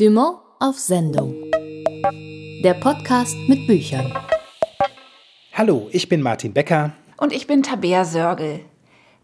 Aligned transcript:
Dumont 0.00 0.38
auf 0.60 0.78
Sendung. 0.78 1.34
Der 2.64 2.72
Podcast 2.72 3.36
mit 3.48 3.66
Büchern. 3.66 4.10
Hallo, 5.52 5.90
ich 5.92 6.08
bin 6.08 6.22
Martin 6.22 6.54
Becker. 6.54 6.94
Und 7.18 7.34
ich 7.34 7.46
bin 7.46 7.62
Tabea 7.62 8.06
Sörgel. 8.06 8.60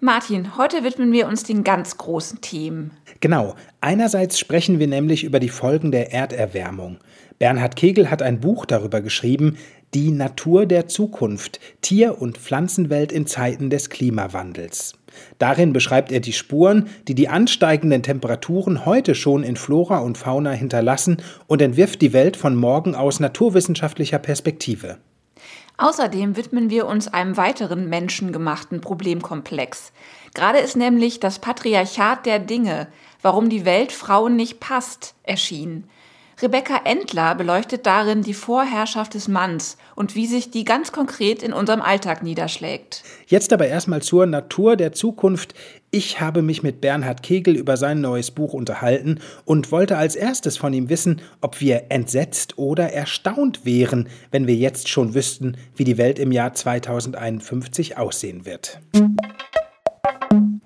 Martin, 0.00 0.58
heute 0.58 0.84
widmen 0.84 1.10
wir 1.10 1.26
uns 1.26 1.42
den 1.42 1.64
ganz 1.64 1.96
großen 1.96 2.42
Themen. 2.42 2.90
Genau. 3.20 3.54
Einerseits 3.80 4.38
sprechen 4.38 4.78
wir 4.78 4.88
nämlich 4.88 5.24
über 5.24 5.40
die 5.40 5.48
Folgen 5.48 5.90
der 5.90 6.12
Erderwärmung. 6.12 6.98
Bernhard 7.38 7.76
Kegel 7.76 8.10
hat 8.10 8.20
ein 8.20 8.38
Buch 8.40 8.66
darüber 8.66 9.00
geschrieben, 9.00 9.56
Die 9.94 10.10
Natur 10.10 10.66
der 10.66 10.86
Zukunft, 10.86 11.60
Tier- 11.80 12.20
und 12.20 12.36
Pflanzenwelt 12.36 13.10
in 13.10 13.26
Zeiten 13.26 13.70
des 13.70 13.88
Klimawandels. 13.88 14.94
Darin 15.38 15.72
beschreibt 15.72 16.12
er 16.12 16.20
die 16.20 16.34
Spuren, 16.34 16.88
die 17.08 17.14
die 17.14 17.28
ansteigenden 17.28 18.02
Temperaturen 18.02 18.84
heute 18.84 19.14
schon 19.14 19.42
in 19.42 19.56
Flora 19.56 19.98
und 19.98 20.18
Fauna 20.18 20.50
hinterlassen 20.50 21.18
und 21.46 21.62
entwirft 21.62 22.02
die 22.02 22.12
Welt 22.12 22.36
von 22.36 22.54
morgen 22.54 22.94
aus 22.94 23.18
naturwissenschaftlicher 23.18 24.18
Perspektive. 24.18 24.98
Außerdem 25.78 26.36
widmen 26.36 26.70
wir 26.70 26.86
uns 26.86 27.08
einem 27.08 27.36
weiteren 27.36 27.88
menschengemachten 27.88 28.80
Problemkomplex. 28.80 29.92
Gerade 30.34 30.58
ist 30.58 30.76
nämlich 30.76 31.20
das 31.20 31.38
Patriarchat 31.38 32.24
der 32.24 32.38
Dinge, 32.38 32.88
warum 33.22 33.48
die 33.50 33.64
Welt 33.64 33.92
Frauen 33.92 34.36
nicht 34.36 34.60
passt, 34.60 35.14
erschienen. 35.22 35.88
Rebecca 36.40 36.82
Endler 36.84 37.34
beleuchtet 37.34 37.86
darin 37.86 38.20
die 38.22 38.34
Vorherrschaft 38.34 39.14
des 39.14 39.26
Manns 39.26 39.78
und 39.94 40.14
wie 40.14 40.26
sich 40.26 40.50
die 40.50 40.64
ganz 40.64 40.92
konkret 40.92 41.42
in 41.42 41.54
unserem 41.54 41.80
Alltag 41.80 42.22
niederschlägt. 42.22 43.02
Jetzt 43.26 43.54
aber 43.54 43.68
erstmal 43.68 44.02
zur 44.02 44.26
Natur 44.26 44.76
der 44.76 44.92
Zukunft. 44.92 45.54
Ich 45.96 46.20
habe 46.20 46.42
mich 46.42 46.62
mit 46.62 46.82
Bernhard 46.82 47.22
Kegel 47.22 47.56
über 47.56 47.78
sein 47.78 48.02
neues 48.02 48.30
Buch 48.30 48.52
unterhalten 48.52 49.18
und 49.46 49.72
wollte 49.72 49.96
als 49.96 50.14
erstes 50.14 50.58
von 50.58 50.74
ihm 50.74 50.90
wissen, 50.90 51.22
ob 51.40 51.62
wir 51.62 51.84
entsetzt 51.88 52.58
oder 52.58 52.92
erstaunt 52.92 53.64
wären, 53.64 54.06
wenn 54.30 54.46
wir 54.46 54.56
jetzt 54.56 54.90
schon 54.90 55.14
wüssten, 55.14 55.56
wie 55.74 55.84
die 55.84 55.96
Welt 55.96 56.18
im 56.18 56.32
Jahr 56.32 56.52
2051 56.52 57.96
aussehen 57.96 58.44
wird. 58.44 58.78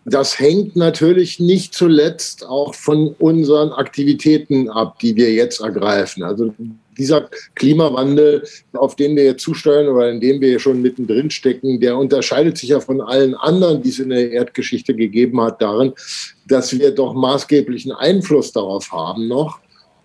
Das 0.05 0.41
hängt 0.41 0.75
natürlich 0.75 1.39
nicht 1.39 1.75
zuletzt 1.75 2.45
auch 2.45 2.75
von 2.75 3.15
unseren 3.21 3.71
Aktivitäten 3.71 4.69
ab, 4.69 4.99
die 4.99 5.15
wir 5.15 5.33
jetzt 5.33 5.61
ergreifen. 5.61 6.25
Also 6.25 6.53
dieser 7.01 7.29
Klimawandel, 7.55 8.45
auf 8.75 8.95
den 8.95 9.17
wir 9.17 9.25
jetzt 9.25 9.43
zusteuern 9.43 9.89
oder 9.89 10.11
in 10.11 10.21
dem 10.21 10.41
wir 10.41 10.59
schon 10.59 10.83
mittendrin 10.83 11.31
stecken, 11.31 11.81
der 11.81 11.97
unterscheidet 11.97 12.59
sich 12.59 12.69
ja 12.69 12.81
von 12.81 13.01
allen 13.01 13.35
anderen, 13.35 13.83
die 13.83 13.89
es 13.89 13.99
in 13.99 14.11
der 14.11 14.31
Erdgeschichte 14.31 14.95
gegeben 14.95 15.41
hat, 15.41 15.61
darin, 15.63 15.93
dass 16.47 16.79
wir 16.79 16.91
doch 16.93 17.15
maßgeblichen 17.15 17.93
Einfluss 17.93 18.53
darauf 18.53 18.93
haben 18.93 19.29
noch. 19.29 19.61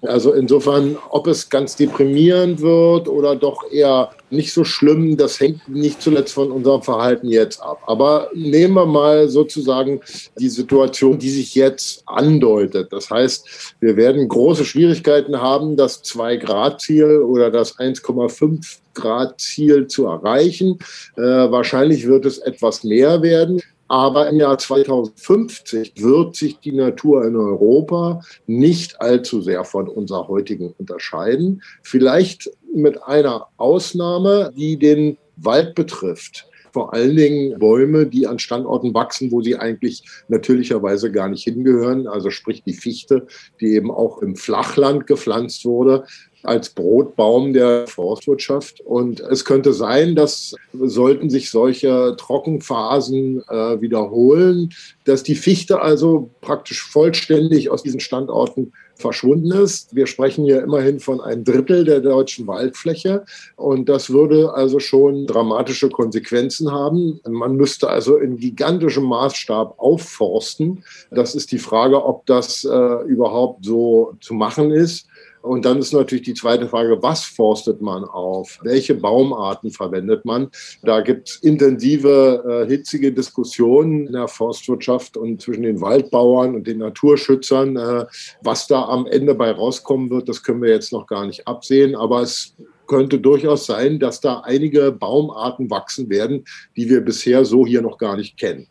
Also 0.07 0.33
insofern, 0.33 0.97
ob 1.09 1.27
es 1.27 1.49
ganz 1.49 1.75
deprimierend 1.75 2.61
wird 2.61 3.07
oder 3.07 3.35
doch 3.35 3.69
eher 3.71 4.11
nicht 4.29 4.53
so 4.53 4.63
schlimm, 4.63 5.17
das 5.17 5.39
hängt 5.39 5.67
nicht 5.67 6.01
zuletzt 6.01 6.33
von 6.33 6.51
unserem 6.51 6.81
Verhalten 6.81 7.29
jetzt 7.29 7.61
ab. 7.61 7.81
Aber 7.87 8.29
nehmen 8.33 8.73
wir 8.73 8.85
mal 8.85 9.29
sozusagen 9.29 10.01
die 10.39 10.49
Situation, 10.49 11.19
die 11.19 11.29
sich 11.29 11.55
jetzt 11.55 12.03
andeutet. 12.05 12.91
Das 12.91 13.09
heißt, 13.09 13.75
wir 13.79 13.95
werden 13.95 14.27
große 14.27 14.65
Schwierigkeiten 14.65 15.39
haben, 15.41 15.77
das 15.77 16.03
2-Grad-Ziel 16.03 17.19
oder 17.19 17.51
das 17.51 17.77
1,5 17.77 18.79
Grad 18.95 19.39
Ziel 19.39 19.87
zu 19.87 20.05
erreichen. 20.07 20.79
Äh, 21.17 21.21
wahrscheinlich 21.21 22.07
wird 22.07 22.25
es 22.25 22.39
etwas 22.39 22.83
mehr 22.83 23.21
werden. 23.21 23.61
Aber 23.87 24.29
im 24.29 24.39
Jahr 24.39 24.57
2050 24.57 25.93
wird 25.97 26.35
sich 26.35 26.59
die 26.59 26.71
Natur 26.71 27.25
in 27.25 27.35
Europa 27.35 28.21
nicht 28.47 28.99
allzu 28.99 29.41
sehr 29.41 29.63
von 29.63 29.87
unserer 29.87 30.27
heutigen 30.27 30.73
unterscheiden. 30.77 31.61
Vielleicht 31.83 32.49
mit 32.73 33.03
einer 33.03 33.47
Ausnahme, 33.57 34.51
die 34.55 34.77
den 34.77 35.17
Wald 35.37 35.75
betrifft 35.75 36.47
vor 36.75 36.93
allen 36.93 37.15
Dingen 37.15 37.57
Bäume, 37.57 38.05
die 38.05 38.27
an 38.27 38.37
Standorten 38.37 38.93
wachsen, 38.93 39.31
wo 39.31 39.41
sie 39.41 39.55
eigentlich 39.55 40.03
natürlicherweise 40.27 41.09
gar 41.09 41.29
nicht 41.29 41.45
hingehören. 41.45 42.05
Also 42.05 42.31
sprich 42.31 42.63
die 42.63 42.73
Fichte, 42.73 43.27
die 43.61 43.75
eben 43.75 43.89
auch 43.89 44.17
im 44.17 44.35
Flachland 44.35 45.07
gepflanzt 45.07 45.63
wurde 45.63 46.03
als 46.47 46.69
Brotbaum 46.69 47.53
der 47.53 47.87
Forstwirtschaft. 47.87 48.81
Und 48.81 49.19
es 49.19 49.45
könnte 49.45 49.73
sein, 49.73 50.15
dass 50.15 50.55
sollten 50.73 51.29
sich 51.29 51.51
solche 51.51 52.15
Trockenphasen 52.17 53.43
äh, 53.47 53.81
wiederholen, 53.81 54.73
dass 55.05 55.23
die 55.23 55.35
Fichte 55.35 55.81
also 55.81 56.29
praktisch 56.41 56.83
vollständig 56.83 57.69
aus 57.69 57.83
diesen 57.83 57.99
Standorten 57.99 58.73
verschwunden 58.95 59.51
ist. 59.51 59.95
Wir 59.95 60.07
sprechen 60.07 60.45
hier 60.45 60.63
immerhin 60.63 60.99
von 60.99 61.19
einem 61.19 61.43
Drittel 61.43 61.83
der 61.83 61.99
deutschen 61.99 62.47
Waldfläche 62.47 63.25
und 63.55 63.89
das 63.89 64.09
würde 64.09 64.53
also 64.53 64.79
schon 64.79 65.27
dramatische 65.27 65.89
Konsequenzen 65.89 66.71
haben. 66.71 67.19
Man 67.27 67.55
müsste 67.55 67.89
also 67.89 68.17
in 68.17 68.37
gigantischem 68.37 69.03
Maßstab 69.03 69.77
aufforsten. 69.77 70.83
Das 71.11 71.35
ist 71.35 71.51
die 71.51 71.57
Frage, 71.57 72.03
ob 72.03 72.25
das 72.25 72.63
äh, 72.63 73.03
überhaupt 73.05 73.65
so 73.65 74.13
zu 74.21 74.33
machen 74.33 74.71
ist. 74.71 75.07
Und 75.45 75.65
dann 75.65 75.77
ist 75.77 75.93
natürlich 75.93 76.25
die 76.25 76.33
zweite 76.33 76.67
Frage, 76.67 77.01
was 77.01 77.23
forstet 77.23 77.81
man 77.81 78.03
auf? 78.03 78.59
Welche 78.63 78.95
Baumarten 78.95 79.71
verwendet 79.71 80.25
man? 80.25 80.49
Da 80.83 81.01
gibt 81.01 81.29
es 81.29 81.35
intensive, 81.37 82.65
äh, 82.65 82.67
hitzige 82.67 83.11
Diskussionen 83.11 84.07
in 84.07 84.13
der 84.13 84.27
Forstwirtschaft 84.27 85.17
und 85.17 85.41
zwischen 85.41 85.63
den 85.63 85.81
Waldbauern 85.81 86.55
und 86.55 86.65
den 86.65 86.79
Naturschützern. 86.79 87.77
Äh, 87.77 88.05
was 88.41 88.67
da 88.67 88.83
am 88.85 89.05
Ende 89.05 89.35
bei 89.35 89.51
rauskommen 89.51 90.09
wird, 90.09 90.27
das 90.27 90.41
können 90.41 90.61
wir 90.61 90.71
jetzt 90.71 90.91
noch 90.91 91.05
gar 91.05 91.27
nicht 91.27 91.47
absehen. 91.47 91.95
Aber 91.95 92.21
es 92.21 92.55
könnte 92.87 93.19
durchaus 93.19 93.65
sein, 93.65 93.99
dass 93.99 94.21
da 94.21 94.41
einige 94.41 94.91
Baumarten 94.91 95.69
wachsen 95.69 96.09
werden, 96.09 96.45
die 96.75 96.89
wir 96.89 97.01
bisher 97.01 97.45
so 97.45 97.65
hier 97.65 97.81
noch 97.81 97.97
gar 97.97 98.17
nicht 98.17 98.37
kennen. 98.37 98.67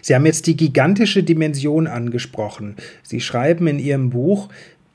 Sie 0.00 0.14
haben 0.14 0.26
jetzt 0.26 0.46
die 0.46 0.56
gigantische 0.56 1.22
Dimension 1.22 1.86
angesprochen. 1.86 2.76
Sie 3.02 3.20
schreiben 3.20 3.66
in 3.66 3.78
Ihrem 3.78 4.10
Buch, 4.10 4.48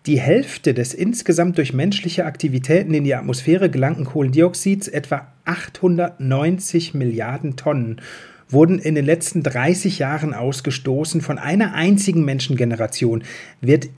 die 0.06 0.20
Hälfte 0.20 0.74
des 0.74 0.94
insgesamt 0.94 1.58
durch 1.58 1.74
menschliche 1.74 2.26
Aktivitäten 2.26 2.94
in 2.94 3.04
die 3.04 3.16
Atmosphäre 3.16 3.70
gelangten 3.70 4.06
Kohlendioxids, 4.06 4.88
etwa 4.88 5.28
890 5.46 6.94
Milliarden 6.94 7.56
Tonnen, 7.56 8.02
wurden 8.48 8.80
in 8.80 8.96
den 8.96 9.06
letzten 9.06 9.44
30 9.44 10.00
Jahren 10.00 10.34
ausgestoßen 10.34 11.22
von 11.22 11.38
einer 11.38 11.74
einzigen 11.74 12.26
Menschengeneration. 12.26 13.24
Wird 13.62 13.90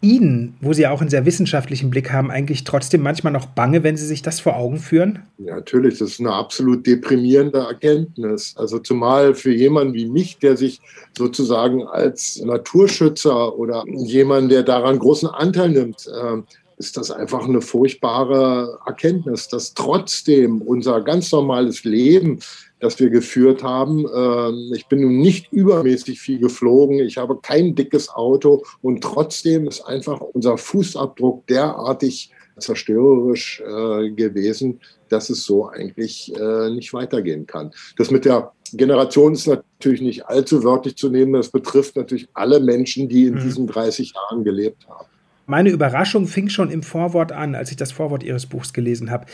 Ihnen, 0.00 0.54
wo 0.60 0.72
Sie 0.72 0.86
auch 0.86 1.00
einen 1.00 1.10
sehr 1.10 1.26
wissenschaftlichen 1.26 1.90
Blick 1.90 2.12
haben, 2.12 2.30
eigentlich 2.30 2.64
trotzdem 2.64 3.02
manchmal 3.02 3.32
noch 3.32 3.46
bange, 3.46 3.82
wenn 3.82 3.96
Sie 3.96 4.06
sich 4.06 4.22
das 4.22 4.38
vor 4.38 4.56
Augen 4.56 4.78
führen? 4.78 5.20
Ja, 5.38 5.56
natürlich, 5.56 5.98
das 5.98 6.10
ist 6.10 6.20
eine 6.20 6.32
absolut 6.32 6.86
deprimierende 6.86 7.58
Erkenntnis. 7.58 8.54
Also 8.56 8.78
zumal 8.78 9.34
für 9.34 9.52
jemanden 9.52 9.94
wie 9.94 10.06
mich, 10.06 10.38
der 10.38 10.56
sich 10.56 10.80
sozusagen 11.16 11.82
als 11.82 12.40
Naturschützer 12.44 13.58
oder 13.58 13.84
jemand, 13.88 14.52
der 14.52 14.62
daran 14.62 14.98
großen 14.98 15.28
Anteil 15.28 15.70
nimmt, 15.70 16.06
äh, 16.06 16.42
ist 16.78 16.96
das 16.96 17.10
einfach 17.10 17.44
eine 17.46 17.60
furchtbare 17.60 18.78
Erkenntnis, 18.86 19.48
dass 19.48 19.74
trotzdem 19.74 20.62
unser 20.62 21.00
ganz 21.00 21.32
normales 21.32 21.84
Leben 21.84 22.38
das 22.80 22.98
wir 23.00 23.10
geführt 23.10 23.62
haben. 23.62 24.06
Ähm, 24.14 24.72
ich 24.74 24.86
bin 24.86 25.00
nun 25.00 25.18
nicht 25.18 25.52
übermäßig 25.52 26.20
viel 26.20 26.38
geflogen. 26.38 27.00
Ich 27.00 27.16
habe 27.16 27.38
kein 27.40 27.74
dickes 27.74 28.08
Auto 28.08 28.64
und 28.82 29.02
trotzdem 29.02 29.66
ist 29.66 29.82
einfach 29.82 30.20
unser 30.20 30.58
Fußabdruck 30.58 31.46
derartig 31.46 32.30
zerstörerisch 32.58 33.60
äh, 33.60 34.10
gewesen, 34.10 34.80
dass 35.08 35.30
es 35.30 35.44
so 35.44 35.68
eigentlich 35.68 36.32
äh, 36.36 36.70
nicht 36.70 36.92
weitergehen 36.92 37.46
kann. 37.46 37.72
Das 37.96 38.10
mit 38.10 38.24
der 38.24 38.52
Generation 38.72 39.32
ist 39.32 39.46
natürlich 39.46 40.00
nicht 40.00 40.26
allzu 40.26 40.64
wörtlich 40.64 40.96
zu 40.96 41.08
nehmen. 41.08 41.32
Das 41.32 41.48
betrifft 41.50 41.96
natürlich 41.96 42.28
alle 42.34 42.60
Menschen, 42.60 43.08
die 43.08 43.26
in 43.26 43.34
mhm. 43.34 43.40
diesen 43.40 43.66
30 43.66 44.12
Jahren 44.14 44.44
gelebt 44.44 44.88
haben. 44.88 45.06
Meine 45.46 45.70
Überraschung 45.70 46.26
fing 46.26 46.50
schon 46.50 46.70
im 46.70 46.82
Vorwort 46.82 47.32
an, 47.32 47.54
als 47.54 47.70
ich 47.70 47.76
das 47.76 47.90
Vorwort 47.90 48.22
Ihres 48.22 48.44
Buchs 48.44 48.74
gelesen 48.74 49.10
habe. 49.10 49.24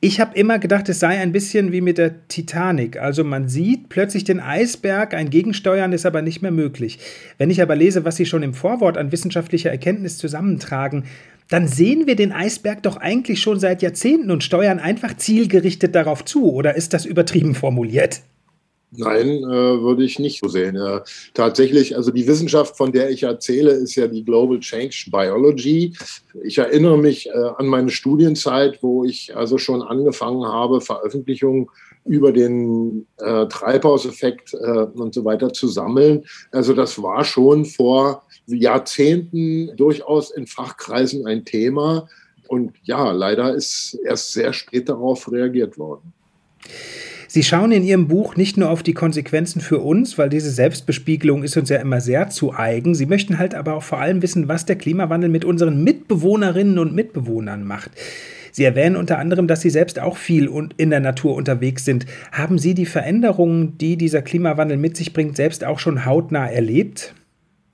Ich 0.00 0.20
habe 0.20 0.36
immer 0.38 0.58
gedacht, 0.58 0.88
es 0.90 1.00
sei 1.00 1.18
ein 1.18 1.32
bisschen 1.32 1.72
wie 1.72 1.80
mit 1.80 1.96
der 1.96 2.28
Titanic. 2.28 2.98
Also 2.98 3.24
man 3.24 3.48
sieht 3.48 3.88
plötzlich 3.88 4.24
den 4.24 4.40
Eisberg, 4.40 5.14
ein 5.14 5.30
Gegensteuern 5.30 5.92
ist 5.92 6.04
aber 6.04 6.20
nicht 6.20 6.42
mehr 6.42 6.50
möglich. 6.50 6.98
Wenn 7.38 7.48
ich 7.48 7.62
aber 7.62 7.74
lese, 7.76 8.04
was 8.04 8.16
Sie 8.16 8.26
schon 8.26 8.42
im 8.42 8.52
Vorwort 8.52 8.98
an 8.98 9.10
wissenschaftlicher 9.10 9.70
Erkenntnis 9.70 10.18
zusammentragen, 10.18 11.04
dann 11.48 11.66
sehen 11.66 12.06
wir 12.06 12.14
den 12.14 12.32
Eisberg 12.32 12.82
doch 12.82 12.98
eigentlich 12.98 13.40
schon 13.40 13.58
seit 13.58 13.80
Jahrzehnten 13.80 14.30
und 14.30 14.44
steuern 14.44 14.80
einfach 14.80 15.16
zielgerichtet 15.16 15.94
darauf 15.94 16.24
zu. 16.24 16.52
Oder 16.52 16.76
ist 16.76 16.92
das 16.92 17.06
übertrieben 17.06 17.54
formuliert? 17.54 18.20
Nein, 18.92 19.28
äh, 19.42 19.82
würde 19.82 20.04
ich 20.04 20.18
nicht 20.18 20.40
so 20.40 20.48
sehen. 20.48 20.76
Äh, 20.76 21.00
tatsächlich, 21.34 21.96
also 21.96 22.10
die 22.12 22.26
Wissenschaft, 22.26 22.76
von 22.76 22.92
der 22.92 23.10
ich 23.10 23.24
erzähle, 23.24 23.72
ist 23.72 23.96
ja 23.96 24.06
die 24.06 24.24
Global 24.24 24.60
Change 24.60 25.06
Biology. 25.10 25.92
Ich 26.44 26.58
erinnere 26.58 26.96
mich 26.96 27.28
äh, 27.28 27.32
an 27.58 27.66
meine 27.66 27.90
Studienzeit, 27.90 28.82
wo 28.82 29.04
ich 29.04 29.36
also 29.36 29.58
schon 29.58 29.82
angefangen 29.82 30.46
habe, 30.46 30.80
Veröffentlichungen 30.80 31.68
über 32.04 32.32
den 32.32 33.06
äh, 33.18 33.46
Treibhauseffekt 33.46 34.54
äh, 34.54 34.86
und 34.94 35.12
so 35.12 35.24
weiter 35.24 35.52
zu 35.52 35.66
sammeln. 35.66 36.24
Also 36.52 36.72
das 36.72 37.02
war 37.02 37.24
schon 37.24 37.64
vor 37.64 38.22
Jahrzehnten 38.46 39.76
durchaus 39.76 40.30
in 40.30 40.46
Fachkreisen 40.46 41.26
ein 41.26 41.44
Thema. 41.44 42.08
Und 42.48 42.74
ja, 42.84 43.10
leider 43.10 43.52
ist 43.52 43.98
erst 44.04 44.32
sehr 44.32 44.52
spät 44.52 44.88
darauf 44.88 45.30
reagiert 45.30 45.76
worden. 45.76 46.12
Sie 47.28 47.42
schauen 47.42 47.72
in 47.72 47.82
Ihrem 47.82 48.08
Buch 48.08 48.36
nicht 48.36 48.56
nur 48.56 48.70
auf 48.70 48.82
die 48.82 48.94
Konsequenzen 48.94 49.60
für 49.60 49.78
uns, 49.78 50.18
weil 50.18 50.28
diese 50.28 50.50
Selbstbespiegelung 50.50 51.42
ist 51.42 51.56
uns 51.56 51.68
ja 51.68 51.78
immer 51.78 52.00
sehr 52.00 52.28
zu 52.28 52.54
eigen. 52.54 52.94
Sie 52.94 53.06
möchten 53.06 53.38
halt 53.38 53.54
aber 53.54 53.74
auch 53.74 53.82
vor 53.82 54.00
allem 54.00 54.22
wissen, 54.22 54.48
was 54.48 54.66
der 54.66 54.76
Klimawandel 54.76 55.28
mit 55.28 55.44
unseren 55.44 55.82
Mitbewohnerinnen 55.82 56.78
und 56.78 56.94
Mitbewohnern 56.94 57.64
macht. 57.64 57.90
Sie 58.52 58.64
erwähnen 58.64 58.96
unter 58.96 59.18
anderem, 59.18 59.48
dass 59.48 59.60
Sie 59.60 59.68
selbst 59.68 59.98
auch 60.00 60.16
viel 60.16 60.50
in 60.78 60.88
der 60.88 61.00
Natur 61.00 61.34
unterwegs 61.34 61.84
sind. 61.84 62.06
Haben 62.32 62.58
Sie 62.58 62.72
die 62.72 62.86
Veränderungen, 62.86 63.76
die 63.76 63.98
dieser 63.98 64.22
Klimawandel 64.22 64.78
mit 64.78 64.96
sich 64.96 65.12
bringt, 65.12 65.36
selbst 65.36 65.62
auch 65.62 65.78
schon 65.78 66.06
hautnah 66.06 66.46
erlebt? 66.46 67.14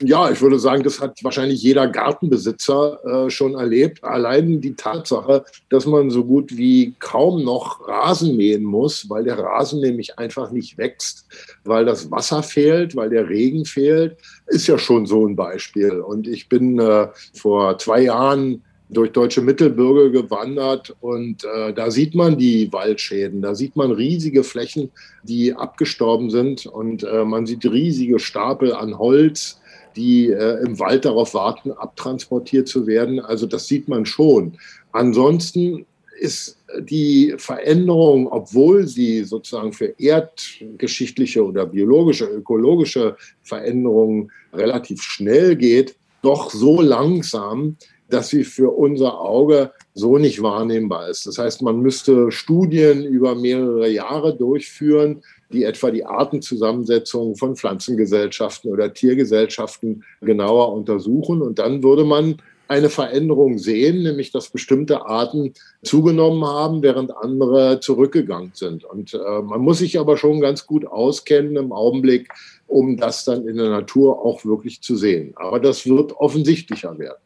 Ja, 0.01 0.29
ich 0.29 0.41
würde 0.41 0.59
sagen, 0.59 0.83
das 0.83 0.99
hat 0.99 1.23
wahrscheinlich 1.23 1.61
jeder 1.61 1.87
Gartenbesitzer 1.87 2.99
äh, 3.05 3.29
schon 3.29 3.55
erlebt. 3.55 4.03
Allein 4.03 4.59
die 4.59 4.75
Tatsache, 4.75 5.45
dass 5.69 5.85
man 5.85 6.09
so 6.09 6.25
gut 6.25 6.57
wie 6.57 6.93
kaum 6.99 7.43
noch 7.43 7.87
Rasen 7.87 8.35
mähen 8.35 8.63
muss, 8.63 9.09
weil 9.09 9.23
der 9.23 9.37
Rasen 9.37 9.81
nämlich 9.81 10.17
einfach 10.17 10.51
nicht 10.51 10.77
wächst, 10.77 11.25
weil 11.63 11.85
das 11.85 12.11
Wasser 12.11 12.43
fehlt, 12.43 12.95
weil 12.95 13.09
der 13.09 13.29
Regen 13.29 13.65
fehlt, 13.65 14.17
ist 14.47 14.67
ja 14.67 14.77
schon 14.77 15.05
so 15.05 15.25
ein 15.25 15.35
Beispiel. 15.35 16.01
Und 16.01 16.27
ich 16.27 16.49
bin 16.49 16.79
äh, 16.79 17.07
vor 17.33 17.77
zwei 17.77 18.01
Jahren 18.01 18.63
durch 18.93 19.11
deutsche 19.11 19.41
Mittelbürger 19.41 20.09
gewandert 20.09 20.95
und 21.01 21.43
äh, 21.45 21.73
da 21.73 21.91
sieht 21.91 22.15
man 22.15 22.37
die 22.37 22.71
Waldschäden, 22.71 23.41
da 23.41 23.55
sieht 23.55 23.75
man 23.75 23.91
riesige 23.91 24.43
Flächen, 24.43 24.91
die 25.23 25.53
abgestorben 25.53 26.29
sind 26.29 26.65
und 26.65 27.03
äh, 27.03 27.25
man 27.25 27.45
sieht 27.45 27.65
riesige 27.65 28.19
Stapel 28.19 28.73
an 28.73 28.97
Holz, 28.97 29.59
die 29.95 30.29
äh, 30.29 30.63
im 30.63 30.79
Wald 30.79 31.05
darauf 31.05 31.33
warten, 31.33 31.71
abtransportiert 31.71 32.67
zu 32.67 32.87
werden. 32.87 33.19
Also 33.19 33.45
das 33.45 33.67
sieht 33.67 33.87
man 33.87 34.05
schon. 34.05 34.57
Ansonsten 34.91 35.85
ist 36.19 36.57
die 36.79 37.33
Veränderung, 37.37 38.27
obwohl 38.31 38.87
sie 38.87 39.23
sozusagen 39.23 39.73
für 39.73 39.93
erdgeschichtliche 39.97 41.45
oder 41.45 41.65
biologische, 41.65 42.25
ökologische 42.25 43.17
Veränderungen 43.41 44.31
relativ 44.53 45.01
schnell 45.01 45.55
geht, 45.55 45.95
doch 46.21 46.51
so 46.51 46.81
langsam, 46.81 47.75
dass 48.09 48.29
sie 48.29 48.43
für 48.43 48.69
unser 48.69 49.19
Auge 49.19 49.71
so 49.93 50.17
nicht 50.17 50.41
wahrnehmbar 50.41 51.09
ist. 51.09 51.25
Das 51.27 51.37
heißt, 51.37 51.61
man 51.61 51.79
müsste 51.81 52.31
Studien 52.31 53.05
über 53.05 53.35
mehrere 53.35 53.89
Jahre 53.89 54.35
durchführen, 54.35 55.23
die 55.51 55.63
etwa 55.63 55.91
die 55.91 56.05
Artenzusammensetzung 56.05 57.35
von 57.35 57.55
Pflanzengesellschaften 57.55 58.71
oder 58.71 58.93
Tiergesellschaften 58.93 60.03
genauer 60.21 60.73
untersuchen. 60.73 61.41
Und 61.41 61.59
dann 61.59 61.83
würde 61.83 62.03
man 62.03 62.37
eine 62.67 62.89
Veränderung 62.89 63.59
sehen, 63.59 64.03
nämlich 64.03 64.31
dass 64.31 64.49
bestimmte 64.49 65.05
Arten 65.05 65.53
zugenommen 65.83 66.43
haben, 66.45 66.81
während 66.81 67.15
andere 67.15 67.79
zurückgegangen 67.79 68.51
sind. 68.55 68.83
Und 68.83 69.13
äh, 69.13 69.41
man 69.41 69.61
muss 69.61 69.79
sich 69.79 69.99
aber 69.99 70.17
schon 70.17 70.41
ganz 70.41 70.65
gut 70.65 70.85
auskennen 70.85 71.55
im 71.57 71.71
Augenblick, 71.71 72.29
um 72.67 72.97
das 72.97 73.25
dann 73.25 73.47
in 73.47 73.57
der 73.57 73.69
Natur 73.69 74.25
auch 74.25 74.43
wirklich 74.45 74.81
zu 74.81 74.95
sehen. 74.95 75.33
Aber 75.35 75.59
das 75.59 75.85
wird 75.85 76.13
offensichtlicher 76.13 76.97
werden. 76.97 77.21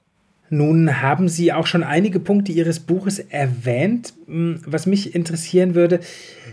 Nun 0.50 1.02
haben 1.02 1.28
Sie 1.28 1.52
auch 1.52 1.68
schon 1.68 1.84
einige 1.84 2.20
Punkte 2.20 2.52
Ihres 2.52 2.80
Buches 2.80 3.20
erwähnt. 3.20 4.14
Hm, 4.28 4.62
was 4.66 4.86
mich 4.86 5.14
interessieren 5.14 5.76
würde, 5.76 6.00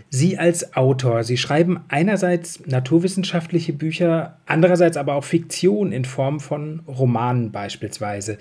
Sie 0.09 0.37
als 0.37 0.75
Autor, 0.75 1.23
Sie 1.23 1.37
schreiben 1.37 1.79
einerseits 1.87 2.65
naturwissenschaftliche 2.65 3.73
Bücher, 3.73 4.37
andererseits 4.45 4.97
aber 4.97 5.15
auch 5.15 5.23
Fiktion 5.23 5.91
in 5.91 6.05
Form 6.05 6.39
von 6.39 6.81
Romanen 6.87 7.51
beispielsweise. 7.51 8.37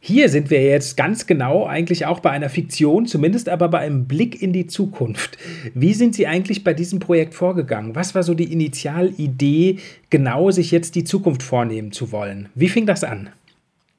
Hier 0.00 0.28
sind 0.28 0.50
wir 0.50 0.62
jetzt 0.62 0.96
ganz 0.96 1.26
genau 1.26 1.66
eigentlich 1.66 2.06
auch 2.06 2.20
bei 2.20 2.30
einer 2.30 2.48
Fiktion, 2.48 3.06
zumindest 3.06 3.48
aber 3.48 3.68
bei 3.68 3.80
einem 3.80 4.06
Blick 4.06 4.40
in 4.40 4.52
die 4.52 4.68
Zukunft. 4.68 5.36
Wie 5.74 5.92
sind 5.92 6.14
Sie 6.14 6.28
eigentlich 6.28 6.62
bei 6.62 6.72
diesem 6.72 7.00
Projekt 7.00 7.34
vorgegangen? 7.34 7.96
Was 7.96 8.14
war 8.14 8.22
so 8.22 8.34
die 8.34 8.52
Initialidee, 8.52 9.78
genau 10.08 10.52
sich 10.52 10.70
jetzt 10.70 10.94
die 10.94 11.02
Zukunft 11.02 11.42
vornehmen 11.42 11.90
zu 11.90 12.12
wollen? 12.12 12.48
Wie 12.54 12.68
fing 12.68 12.86
das 12.86 13.02
an? 13.02 13.30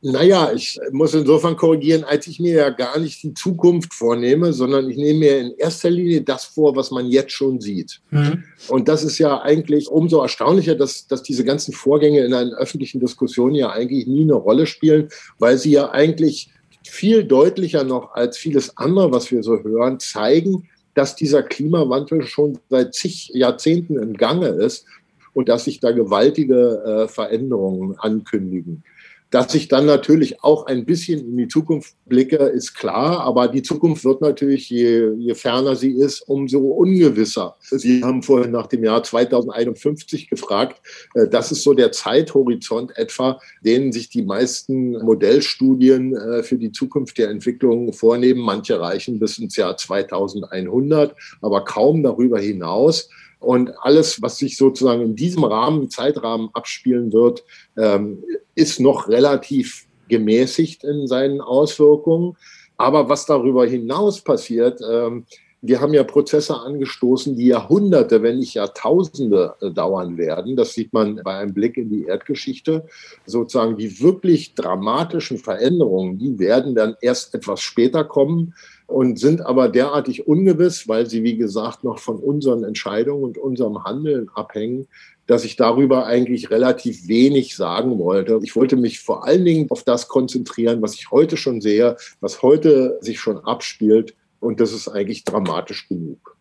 Naja, 0.02 0.54
ich 0.54 0.80
muss 0.92 1.14
insofern 1.14 1.58
korrigieren, 1.58 2.06
als 2.06 2.26
ich 2.28 2.40
mir 2.40 2.54
ja 2.54 2.70
gar 2.70 2.98
nicht 3.00 3.22
die 3.22 3.34
Zukunft 3.34 3.94
vornehme, 3.94 4.54
sondern 4.54 4.90
ich 4.90 4.96
nehme 4.96 5.20
mir 5.20 5.40
in 5.40 5.54
erster 5.58 5.90
Linie 5.90 6.22
das 6.22 6.46
vor, 6.46 6.78
was 6.78 6.90
man 6.90 7.08
jetzt 7.08 7.34
schon 7.34 7.60
sieht. 7.60 8.00
Mhm. 8.12 8.46
Und 8.70 8.88
das 8.88 9.04
ist 9.04 9.18
ja 9.18 9.42
eigentlich 9.42 9.90
umso 9.90 10.22
erstaunlicher, 10.22 10.76
dass, 10.76 11.08
dass 11.08 11.22
diese 11.22 11.44
ganzen 11.44 11.74
Vorgänge 11.74 12.22
in 12.22 12.34
einer 12.34 12.56
öffentlichen 12.58 13.02
Diskussion 13.02 13.54
ja 13.54 13.72
eigentlich 13.72 14.08
nie 14.08 14.22
eine 14.22 14.36
Rolle 14.36 14.68
spielen, 14.68 15.10
weil 15.38 15.58
sie 15.58 15.72
ja 15.72 15.92
eigentlich 15.92 16.50
viel 16.88 17.26
deutlicher 17.26 17.84
noch 17.84 18.14
als 18.14 18.38
vieles 18.38 18.78
andere, 18.78 19.12
was 19.12 19.32
wir 19.32 19.44
so 19.44 19.62
hören, 19.64 20.00
zeigen, 20.00 20.70
dass 20.94 21.18
dieser 21.18 21.44
Klimawandel 21.44 22.24
schon 22.24 22.58
seit 22.70 22.94
zig 22.94 23.32
Jahrzehnten 23.34 23.98
im 24.02 24.14
Gange 24.14 24.48
ist 24.48 24.86
und 25.34 25.50
dass 25.50 25.66
sich 25.66 25.82
da 25.82 25.92
gewaltige 25.92 26.84
äh, 26.86 27.08
Veränderungen 27.08 28.00
ankündigen. 28.00 28.84
Dass 29.32 29.54
ich 29.54 29.68
dann 29.68 29.86
natürlich 29.86 30.44
auch 30.44 30.66
ein 30.66 30.86
bisschen 30.86 31.20
in 31.20 31.38
die 31.38 31.48
Zukunft 31.48 31.94
blicke, 32.08 32.38
ist 32.38 32.74
klar, 32.74 33.20
aber 33.20 33.48
die 33.48 33.62
Zukunft 33.62 34.04
wird 34.04 34.22
natürlich, 34.22 34.70
je, 34.70 35.12
je 35.18 35.36
ferner 35.36 35.76
sie 35.76 35.92
ist, 35.92 36.22
umso 36.22 36.60
ungewisser. 36.60 37.56
Sie 37.62 38.04
haben 38.04 38.24
vorhin 38.24 38.52
nach 38.52 38.66
dem 38.66 38.84
Jahr 38.84 39.04
2051 39.04 40.30
gefragt. 40.30 40.82
Äh, 41.14 41.28
das 41.28 41.52
ist 41.52 41.64
so 41.64 41.74
der 41.74 41.92
Zeithorizont 41.92 42.98
etwa, 42.98 43.40
den 43.64 43.92
sich 43.92 44.10
die 44.10 44.24
meisten 44.24 44.94
Modellstudien 44.94 46.16
äh, 46.16 46.42
für 46.42 46.58
die 46.58 46.72
Zukunft 46.72 47.18
der 47.20 47.30
Entwicklung 47.30 47.94
vornehmen. 47.94 48.42
Manche 48.42 48.80
reichen 48.80 49.20
bis 49.20 49.38
ins 49.38 49.56
Jahr 49.56 49.78
2100, 49.78 51.16
aber 51.42 51.64
kaum 51.66 52.02
darüber 52.02 52.40
hinaus. 52.40 53.10
Und 53.40 53.72
alles, 53.82 54.22
was 54.22 54.38
sich 54.38 54.58
sozusagen 54.58 55.02
in 55.02 55.16
diesem 55.16 55.44
Rahmen, 55.44 55.90
Zeitrahmen 55.90 56.50
abspielen 56.54 57.14
wird, 57.14 57.44
ähm, 57.78 58.24
ist 58.56 58.80
noch 58.80 59.08
relativ 59.08 59.86
gemäßigt 60.10 60.84
in 60.84 61.08
seinen 61.08 61.40
Auswirkungen. 61.40 62.36
Aber 62.78 63.10
was 63.10 63.26
darüber 63.26 63.66
hinaus 63.66 64.22
passiert, 64.22 64.82
ähm, 64.90 65.26
wir 65.62 65.82
haben 65.82 65.94
ja 65.94 66.04
Prozesse 66.04 66.56
angestoßen, 66.56 67.36
die 67.36 67.48
Jahrhunderte, 67.48 68.24
wenn 68.24 68.40
nicht 68.40 68.54
Jahrtausende 68.54 69.56
äh, 69.62 69.72
dauern 69.72 70.18
werden. 70.18 70.56
Das 70.56 70.74
sieht 70.74 70.94
man 70.94 71.20
bei 71.24 71.38
einem 71.38 71.54
Blick 71.54 71.76
in 71.76 71.90
die 71.90 72.06
Erdgeschichte. 72.06 72.86
Sozusagen 73.26 73.76
die 73.78 74.02
wirklich 74.02 74.54
dramatischen 74.56 75.38
Veränderungen, 75.38 76.18
die 76.18 76.40
werden 76.40 76.76
dann 76.76 76.96
erst 77.02 77.36
etwas 77.36 77.62
später 77.62 78.06
kommen 78.06 78.54
und 78.88 79.20
sind 79.20 79.42
aber 79.42 79.68
derartig 79.68 80.28
ungewiss, 80.28 80.88
weil 80.88 81.08
sie, 81.08 81.24
wie 81.24 81.38
gesagt, 81.38 81.84
noch 81.84 82.00
von 82.00 82.18
unseren 82.18 82.64
Entscheidungen 82.64 83.24
und 83.24 83.38
unserem 83.38 83.84
Handeln 83.84 84.30
abhängen, 84.34 84.88
dass 85.28 85.44
ich 85.44 85.58
darüber 85.58 86.08
eigentlich 86.08 86.50
relativ 86.50 87.08
wenig 87.08 87.56
sagen 87.56 88.00
wollte. 88.00 88.40
Ich 88.42 88.56
wollte 88.56 88.78
mich 88.78 89.00
vor 89.02 89.26
allen 89.26 89.46
Dingen 89.46 89.68
auf 89.70 89.84
das 89.84 90.08
konzentrieren, 90.08 90.82
was 90.82 90.96
ich 90.96 91.12
heute 91.12 91.38
schon 91.38 91.62
sehe, 91.62 91.98
was 92.20 92.42
heute 92.42 92.98
sich 93.02 93.20
schon 93.20 93.38
abspielt. 93.38 94.16
Und 94.40 94.60
das 94.60 94.74
ist 94.74 94.88
eigentlich 94.88 95.24
dramatisch 95.24 95.88
genug. 95.88 96.38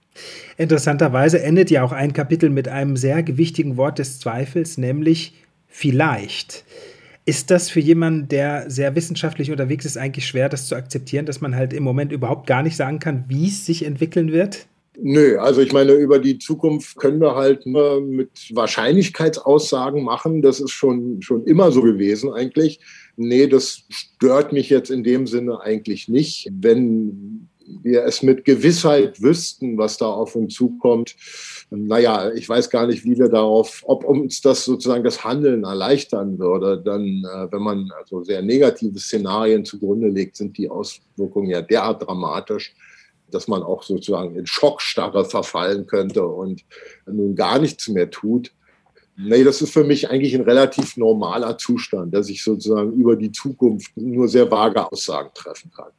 Interessanterweise 0.57 1.41
endet 1.41 1.71
ja 1.71 1.85
auch 1.85 1.93
ein 1.93 2.13
Kapitel 2.13 2.51
mit 2.51 2.69
einem 2.69 2.97
sehr 2.97 3.23
gewichtigen 3.23 3.77
Wort 3.77 3.99
des 3.99 4.19
Zweifels, 4.19 4.79
nämlich 4.79 5.35
vielleicht. 5.67 6.65
Ist 7.25 7.51
das 7.51 7.69
für 7.69 7.81
jemanden, 7.81 8.29
der 8.29 8.71
sehr 8.71 8.95
wissenschaftlich 8.95 9.51
unterwegs 9.51 9.85
ist, 9.85 9.99
eigentlich 9.99 10.27
schwer, 10.27 10.49
das 10.49 10.67
zu 10.67 10.75
akzeptieren, 10.75 11.27
dass 11.27 11.41
man 11.41 11.55
halt 11.55 11.73
im 11.73 11.83
Moment 11.83 12.11
überhaupt 12.11 12.47
gar 12.47 12.63
nicht 12.63 12.77
sagen 12.77 12.99
kann, 12.99 13.27
wie 13.29 13.49
es 13.49 13.67
sich 13.67 13.85
entwickeln 13.85 14.33
wird? 14.33 14.67
Nö, 15.01 15.39
also 15.39 15.61
ich 15.61 15.73
meine, 15.73 15.93
über 15.93 16.19
die 16.19 16.39
Zukunft 16.39 16.97
können 16.97 17.21
wir 17.21 17.37
halt 17.37 17.67
nur 17.67 18.01
mit 18.01 18.31
Wahrscheinlichkeitsaussagen 18.53 20.03
machen. 20.03 20.43
Das 20.43 20.59
ist 20.59 20.73
schon, 20.73 21.23
schon 21.23 21.45
immer 21.45 21.71
so 21.71 21.83
gewesen 21.83 22.33
eigentlich. 22.33 22.81
Nee, 23.17 23.47
das 23.47 23.85
stört 23.91 24.53
mich 24.53 24.71
jetzt 24.71 24.91
in 24.91 25.05
dem 25.05 25.29
Sinne 25.29 25.61
eigentlich 25.61 26.09
nicht. 26.09 26.49
Wenn 26.51 27.49
wir 27.83 28.05
es 28.05 28.23
mit 28.23 28.45
Gewissheit 28.45 29.23
wüssten, 29.23 29.77
was 29.79 29.99
da 29.99 30.07
auf 30.07 30.35
uns 30.35 30.55
zukommt, 30.55 31.15
naja, 31.71 32.33
ich 32.33 32.49
weiß 32.49 32.71
gar 32.71 32.87
nicht, 32.87 33.05
wie 33.05 33.19
wir 33.19 33.29
darauf, 33.29 33.83
ob 33.87 34.05
uns 34.05 34.41
das 34.41 34.65
sozusagen 34.65 35.05
das 35.05 35.25
Handeln 35.25 35.65
erleichtern 35.65 36.39
würde. 36.39 36.81
Dann, 36.83 37.03
äh, 37.03 37.53
wenn 37.53 37.63
man 37.63 37.91
also 37.99 38.23
sehr 38.23 38.41
negative 38.41 38.99
Szenarien 38.99 39.65
zugrunde 39.65 40.09
legt, 40.09 40.37
sind 40.37 40.57
die 40.57 40.71
Auswirkungen 40.71 41.51
ja 41.51 41.61
derart 41.61 42.07
dramatisch, 42.07 42.75
dass 43.31 43.49
man 43.49 43.63
auch 43.63 43.83
sozusagen 43.83 44.35
in 44.37 44.47
Schockstarre 44.47 45.27
verfallen 45.27 45.87
könnte 45.87 46.27
und 46.27 46.65
nun 47.07 47.35
gar 47.35 47.59
nichts 47.59 47.89
mehr 47.89 48.11
tut. 48.11 48.53
Nee, 49.17 49.45
das 49.45 49.61
ist 49.61 49.73
für 49.73 49.85
mich 49.85 50.09
eigentlich 50.09 50.35
ein 50.35 50.43
relativ 50.43 50.97
normaler 50.97 51.59
Zustand, 51.59 52.15
dass 52.15 52.31
ich 52.31 52.43
sozusagen 52.43 52.93
über 52.93 53.17
die 53.17 53.33
Zukunft 53.33 53.95
nur 53.97 54.29
sehr 54.29 54.51
vage 54.51 54.91
Aussagen 54.91 55.31
treffen 55.35 55.71
kann. 55.77 55.91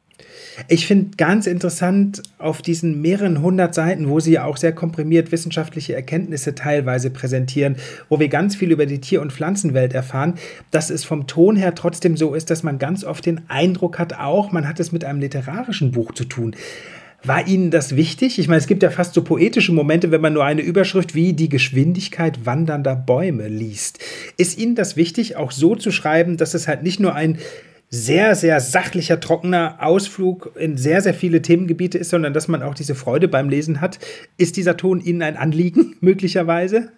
Ich 0.68 0.88
finde 0.88 1.16
ganz 1.18 1.48
interessant 1.48 2.22
auf 2.38 2.62
diesen 2.62 3.02
mehreren 3.02 3.42
hundert 3.42 3.74
Seiten, 3.74 4.10
wo 4.10 4.20
Sie 4.20 4.34
ja 4.34 4.46
auch 4.46 4.58
sehr 4.58 4.74
komprimiert 4.74 5.32
wissenschaftliche 5.32 5.96
Erkenntnisse 5.96 6.56
teilweise 6.56 7.10
präsentieren, 7.10 7.78
wo 8.10 8.20
wir 8.20 8.28
ganz 8.28 8.56
viel 8.56 8.72
über 8.72 8.86
die 8.86 9.00
Tier- 9.00 9.22
und 9.22 9.32
Pflanzenwelt 9.32 9.94
erfahren, 9.94 10.36
dass 10.72 10.90
es 10.90 11.04
vom 11.04 11.28
Ton 11.28 11.56
her 11.56 11.76
trotzdem 11.76 12.18
so 12.18 12.34
ist, 12.34 12.50
dass 12.50 12.64
man 12.64 12.78
ganz 12.78 13.04
oft 13.04 13.26
den 13.26 13.42
Eindruck 13.48 14.00
hat, 14.00 14.20
auch 14.20 14.52
man 14.52 14.68
hat 14.68 14.80
es 14.80 14.92
mit 14.92 15.06
einem 15.06 15.20
literarischen 15.20 15.92
Buch 15.92 16.14
zu 16.14 16.26
tun. 16.26 16.56
War 17.24 17.48
Ihnen 17.48 17.70
das 17.70 17.98
wichtig? 17.98 18.40
Ich 18.40 18.48
meine, 18.48 18.60
es 18.60 18.68
gibt 18.68 18.82
ja 18.82 18.90
fast 18.90 19.14
so 19.14 19.24
poetische 19.24 19.74
Momente, 19.74 20.10
wenn 20.10 20.22
man 20.22 20.34
nur 20.34 20.46
eine 20.46 20.62
Überschrift 20.62 21.16
wie 21.16 21.34
die 21.34 21.50
Geschwindigkeit 21.50 22.46
wandernder 22.46 22.96
Bäume 22.96 23.50
liest. 23.50 24.00
Ist 24.38 24.58
Ihnen 24.58 24.76
das 24.76 24.96
wichtig, 24.96 25.36
auch 25.36 25.52
so 25.52 25.76
zu 25.76 25.92
schreiben, 25.92 26.38
dass 26.38 26.54
es 26.54 26.70
halt 26.70 26.82
nicht 26.84 27.02
nur 27.02 27.16
ein 27.16 27.38
sehr, 27.90 28.36
sehr 28.36 28.60
sachlicher, 28.60 29.20
trockener 29.20 29.78
Ausflug 29.82 30.52
in 30.56 30.78
sehr, 30.78 31.02
sehr 31.02 31.14
viele 31.14 31.42
Themengebiete 31.42 31.98
ist, 31.98 32.10
sondern 32.10 32.34
dass 32.34 32.48
man 32.48 32.62
auch 32.62 32.76
diese 32.76 32.96
Freude 32.96 33.28
beim 33.28 33.50
Lesen 33.50 33.82
hat. 33.82 34.00
Ist 34.38 34.58
dieser 34.58 34.78
Ton 34.78 35.02
Ihnen 35.02 35.22
ein 35.22 35.38
Anliegen, 35.38 35.96
möglicherweise? 36.02 36.92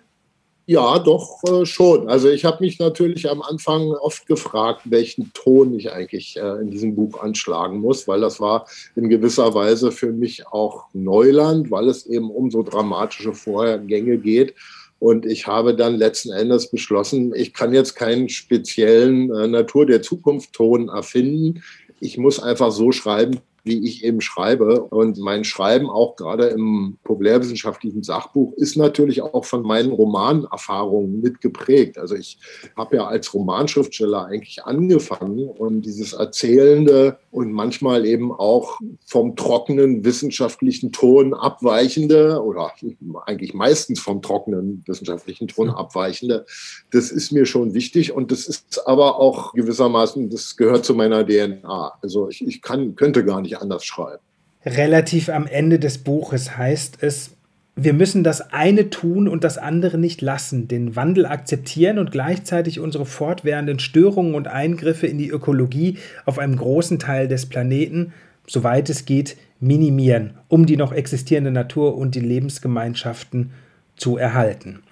Ja, 0.68 1.00
doch 1.00 1.42
äh, 1.44 1.66
schon. 1.66 2.08
Also 2.08 2.30
ich 2.30 2.46
habe 2.46 2.64
mich 2.64 2.78
natürlich 2.78 3.30
am 3.30 3.42
Anfang 3.42 3.92
oft 3.92 4.28
gefragt, 4.28 4.84
welchen 4.86 5.32
Ton 5.34 5.74
ich 5.74 5.92
eigentlich 5.92 6.38
äh, 6.38 6.62
in 6.62 6.70
diesem 6.70 6.96
Buch 6.96 7.20
anschlagen 7.20 7.80
muss, 7.80 8.08
weil 8.08 8.22
das 8.22 8.40
war 8.40 8.68
in 8.96 9.10
gewisser 9.10 9.54
Weise 9.54 9.92
für 9.92 10.12
mich 10.12 10.48
auch 10.48 10.86
Neuland, 10.94 11.72
weil 11.72 11.90
es 11.90 12.06
eben 12.06 12.30
um 12.30 12.52
so 12.52 12.64
dramatische 12.64 13.34
Vorgänge 13.34 14.18
geht. 14.18 14.54
Und 15.02 15.26
ich 15.26 15.48
habe 15.48 15.76
dann 15.76 15.96
letzten 15.96 16.32
Endes 16.32 16.70
beschlossen, 16.70 17.34
ich 17.36 17.56
kann 17.56 17.74
jetzt 17.74 17.96
keinen 17.96 18.30
speziellen 18.30 19.34
äh, 19.34 19.48
Natur 19.48 19.88
der 19.88 20.04
Zukunft 20.04 20.54
Ton 20.54 20.90
erfinden. 20.90 21.64
Ich 22.00 22.20
muss 22.20 22.40
einfach 22.40 22.72
so 22.72 22.92
schreiben, 22.92 23.40
wie 23.64 23.86
ich 23.86 24.04
eben 24.04 24.22
schreibe. 24.22 24.84
Und 24.84 25.18
mein 25.20 25.44
Schreiben, 25.44 25.90
auch 25.90 26.16
gerade 26.16 26.48
im 26.48 26.98
populärwissenschaftlichen 27.04 28.04
Sachbuch, 28.04 28.54
ist 28.58 28.78
natürlich 28.78 29.22
auch 29.22 29.46
von 29.46 29.64
meinen 29.64 29.92
Romanerfahrungen 29.92 31.22
mitgeprägt. 31.22 31.98
Also 31.98 32.16
ich 32.16 32.40
habe 32.76 32.98
ja 32.98 33.08
als 33.08 33.34
Romanschriftsteller 33.34 34.26
eigentlich 34.26 34.64
angefangen 34.64 35.48
und 35.48 35.82
dieses 35.84 36.14
Erzählende 36.14 37.18
und 37.32 37.52
manchmal 37.52 38.06
eben 38.06 38.32
auch 38.32 38.80
vom 39.06 39.36
trockenen 39.36 40.04
wissenschaftlichen 40.04 40.92
Ton 40.92 41.34
abweichende 41.34 42.42
oder 42.44 42.72
eigentlich 43.26 43.54
meistens 43.54 44.00
vom 44.00 44.22
trockenen 44.22 44.84
wissenschaftlichen 44.86 45.48
Ton 45.48 45.70
abweichende, 45.70 46.46
das 46.92 47.12
ist 47.12 47.32
mir 47.32 47.46
schon 47.46 47.74
wichtig 47.74 48.12
und 48.12 48.32
das 48.32 48.48
ist 48.48 48.88
aber 48.88 49.20
auch 49.20 49.54
gewissermaßen, 49.54 50.30
das 50.30 50.58
gehört 50.58 50.86
zu 50.86 50.94
meiner 50.94 51.26
DNA. 51.26 51.94
Also 52.02 52.30
ich, 52.30 52.46
ich 52.46 52.62
kann, 52.62 52.96
könnte 52.96 53.24
gar 53.26 53.42
nicht 53.42 53.51
anders 53.58 53.86
schreiben. 53.86 54.22
Relativ 54.66 55.30
am 55.30 55.48
Ende 55.48 55.80
des 55.80 55.98
Buches 55.98 56.58
heißt 56.58 57.00
es, 57.02 57.36
wir 57.76 57.94
müssen 57.94 58.24
das 58.24 58.54
eine 58.54 58.90
tun 58.90 59.28
und 59.28 59.44
das 59.44 59.58
andere 59.58 59.98
nicht 59.98 60.22
lassen, 60.22 60.68
den 60.68 60.96
Wandel 60.96 61.26
akzeptieren 61.26 62.00
und 62.00 62.12
gleichzeitig 62.12 62.80
unsere 62.80 63.06
fortwährenden 63.06 63.80
Störungen 63.80 64.36
und 64.36 64.48
Eingriffe 64.48 65.08
in 65.08 65.18
die 65.18 65.30
Ökologie 65.30 65.98
auf 66.26 66.38
einem 66.38 66.58
großen 66.58 67.00
Teil 67.00 67.28
des 67.28 67.48
Planeten, 67.48 68.14
soweit 68.46 68.90
es 68.90 69.06
geht, 69.06 69.38
minimieren, 69.60 70.34
um 70.48 70.66
die 70.66 70.78
noch 70.78 70.92
existierende 70.92 71.52
Natur 71.52 71.98
und 71.98 72.14
die 72.14 72.20
Lebensgemeinschaften 72.20 73.52
zu 73.96 74.18
erhalten. 74.18 74.84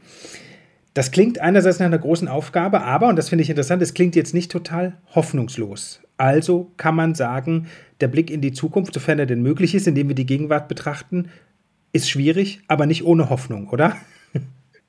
Das 0.94 1.12
klingt 1.12 1.40
einerseits 1.40 1.80
nach 1.80 1.86
einer 1.86 2.00
großen 2.00 2.28
Aufgabe, 2.28 2.82
aber, 2.82 3.10
und 3.10 3.16
das 3.16 3.30
finde 3.30 3.44
ich 3.44 3.50
interessant, 3.50 3.82
es 3.82 3.94
klingt 3.94 4.16
jetzt 4.16 4.34
nicht 4.34 4.52
total 4.52 4.98
hoffnungslos. 5.14 6.02
Also 6.20 6.70
kann 6.76 6.96
man 6.96 7.16
sagen, 7.16 7.68
der 8.02 8.10
Blick 8.10 8.30
in 8.30 8.42
die 8.42 8.52
Zukunft, 8.52 8.94
sofern 8.94 9.20
er 9.20 9.26
denn 9.26 9.42
möglich 9.42 9.74
ist, 9.74 9.88
indem 9.88 10.10
wir 10.10 10.16
die 10.16 10.26
Gegenwart 10.26 10.68
betrachten, 10.68 11.30
ist 11.94 12.10
schwierig, 12.10 12.60
aber 12.68 12.86
nicht 12.86 13.06
ohne 13.06 13.30
Hoffnung, 13.30 13.70
oder? 13.70 13.96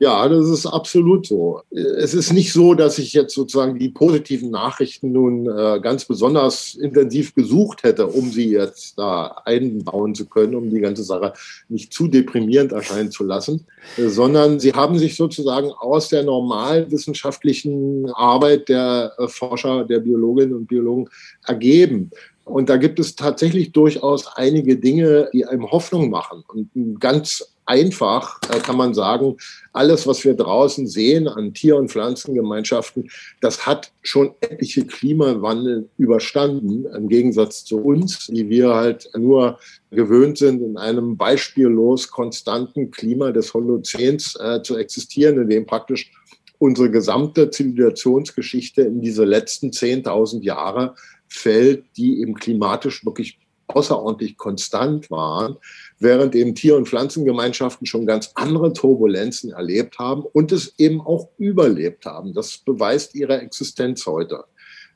Ja, 0.01 0.27
das 0.31 0.49
ist 0.49 0.65
absolut 0.65 1.27
so. 1.27 1.61
Es 1.71 2.15
ist 2.15 2.33
nicht 2.33 2.55
so, 2.55 2.73
dass 2.73 2.99
ich 2.99 3.13
jetzt 3.13 3.35
sozusagen 3.35 3.79
die 3.79 3.91
positiven 3.91 4.51
Nachrichten 4.51 5.13
nun 5.13 5.47
äh, 5.47 5.79
ganz 5.79 6.07
besonders 6.07 6.75
intensiv 6.75 7.35
gesucht 7.35 7.83
hätte, 7.83 8.07
um 8.07 8.31
sie 8.31 8.49
jetzt 8.49 8.99
da 8.99 9.43
einbauen 9.45 10.15
zu 10.15 10.25
können, 10.25 10.55
um 10.55 10.71
die 10.71 10.81
ganze 10.81 11.05
Sache 11.05 11.35
nicht 11.69 11.93
zu 11.93 12.09
deprimierend 12.09 12.73
erscheinen 12.73 13.11
zu 13.11 13.25
lassen, 13.25 13.67
äh, 13.99 14.09
sondern 14.09 14.59
sie 14.59 14.73
haben 14.73 14.99
sich 14.99 15.17
sozusagen 15.17 15.71
aus 15.71 16.09
der 16.09 16.23
normalen 16.23 16.91
wissenschaftlichen 16.91 18.09
Arbeit 18.15 18.71
der 18.71 19.13
äh, 19.19 19.29
Forscher, 19.29 19.85
der 19.85 19.99
Biologinnen 19.99 20.55
und 20.55 20.67
Biologen 20.67 21.11
ergeben. 21.47 22.11
Und 22.47 22.71
da 22.71 22.79
gibt 22.79 22.99
es 23.01 23.17
tatsächlich 23.17 23.73
durchaus 23.73 24.27
einige 24.35 24.77
Dinge, 24.77 25.29
die 25.35 25.45
einem 25.45 25.71
Hoffnung 25.71 26.09
machen. 26.09 26.43
Und 26.49 27.01
ganz 27.01 27.45
einfach 27.71 28.41
kann 28.65 28.77
man 28.77 28.95
sagen, 28.95 29.37
alles, 29.73 30.07
was 30.07 30.25
wir 30.25 30.35
draußen 30.35 30.89
sehen 30.89 31.29
an 31.29 31.55
Tier- 31.55 31.77
und 31.77 31.89
Pflanzengemeinschaften, 31.89 33.09
das 33.41 33.65
hat 33.65 33.93
schon 34.03 34.35
etliche 34.41 34.85
Klimawandel 34.85 35.89
überstanden, 35.97 36.87
im 36.87 37.09
Gegensatz 37.09 37.65
zu 37.65 37.79
uns, 37.79 38.27
die 38.27 38.49
wir 38.49 38.75
halt 38.75 39.09
nur 39.17 39.59
gewöhnt 39.93 40.39
sind, 40.39 40.63
in 40.63 40.77
einem 40.77 41.17
beispiellos 41.17 42.11
konstanten 42.11 42.91
Klima 42.91 43.31
des 43.31 43.55
Holozäns 43.55 44.37
äh, 44.41 44.63
zu 44.63 44.77
existieren, 44.77 45.41
in 45.41 45.49
dem 45.49 45.67
praktisch 45.67 46.11
unsere 46.59 46.91
gesamte 46.91 47.51
Zivilisationsgeschichte 47.51 48.83
in 48.83 49.01
diese 49.01 49.25
letzten 49.25 49.71
10.000 49.71 50.43
Jahre 50.43 50.95
fällt, 51.29 51.85
die 51.97 52.21
eben 52.21 52.35
klimatisch 52.35 53.05
wirklich 53.05 53.39
außerordentlich 53.69 54.37
konstant 54.37 55.11
waren, 55.11 55.57
während 56.01 56.35
eben 56.35 56.55
Tier- 56.55 56.77
und 56.77 56.89
Pflanzengemeinschaften 56.89 57.87
schon 57.87 58.07
ganz 58.07 58.33
andere 58.35 58.73
Turbulenzen 58.73 59.53
erlebt 59.53 59.99
haben 59.99 60.23
und 60.23 60.51
es 60.51 60.75
eben 60.79 61.01
auch 61.01 61.29
überlebt 61.39 62.07
haben. 62.07 62.35
Das 62.35 62.59
beweist 62.59 63.15
ihre 63.15 63.41
Existenz 63.41 64.07
heute. 64.07 64.45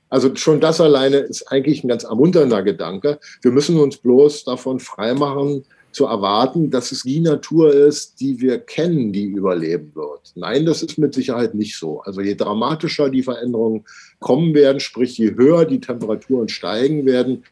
Also 0.09 0.35
schon 0.35 0.61
das 0.61 0.81
alleine 0.81 1.19
ist 1.19 1.51
eigentlich 1.53 1.85
ein 1.85 1.89
ganz 1.89 2.05
ermunternder 2.05 2.63
Gedanke. 2.63 3.19
Wir 3.43 3.53
müssen 3.53 3.79
uns 3.79 3.99
bloß 3.99 4.45
davon 4.45 4.81
freimachen, 4.81 5.65
zu 5.95 6.07
erwarten, 6.07 6.71
dass 6.71 6.93
es 6.93 7.03
die 7.03 7.21
Natur 7.21 7.73
ist, 7.73 8.21
die 8.21 8.41
wir 8.41 8.59
kennen, 8.59 9.13
die 9.13 9.27
überleben 9.27 9.95
wird. 9.95 10.33
Nein, 10.35 10.67
das 10.67 10.83
ist 10.83 10.99
mit 10.99 11.15
Sicherheit 11.15 11.55
nicht 11.55 11.79
so. 11.79 12.01
Also 12.01 12.21
je 12.21 12.35
dramatischer 12.35 13.11
die 13.11 13.23
Veränderungen 13.23 13.85
kommen 14.19 14.55
werden, 14.55 14.81
sprich 14.81 15.17
je 15.17 15.35
höher 15.37 15.65
die 15.65 15.81
Temperaturen 15.81 16.49
steigen 16.49 17.07
werden, 17.07 17.45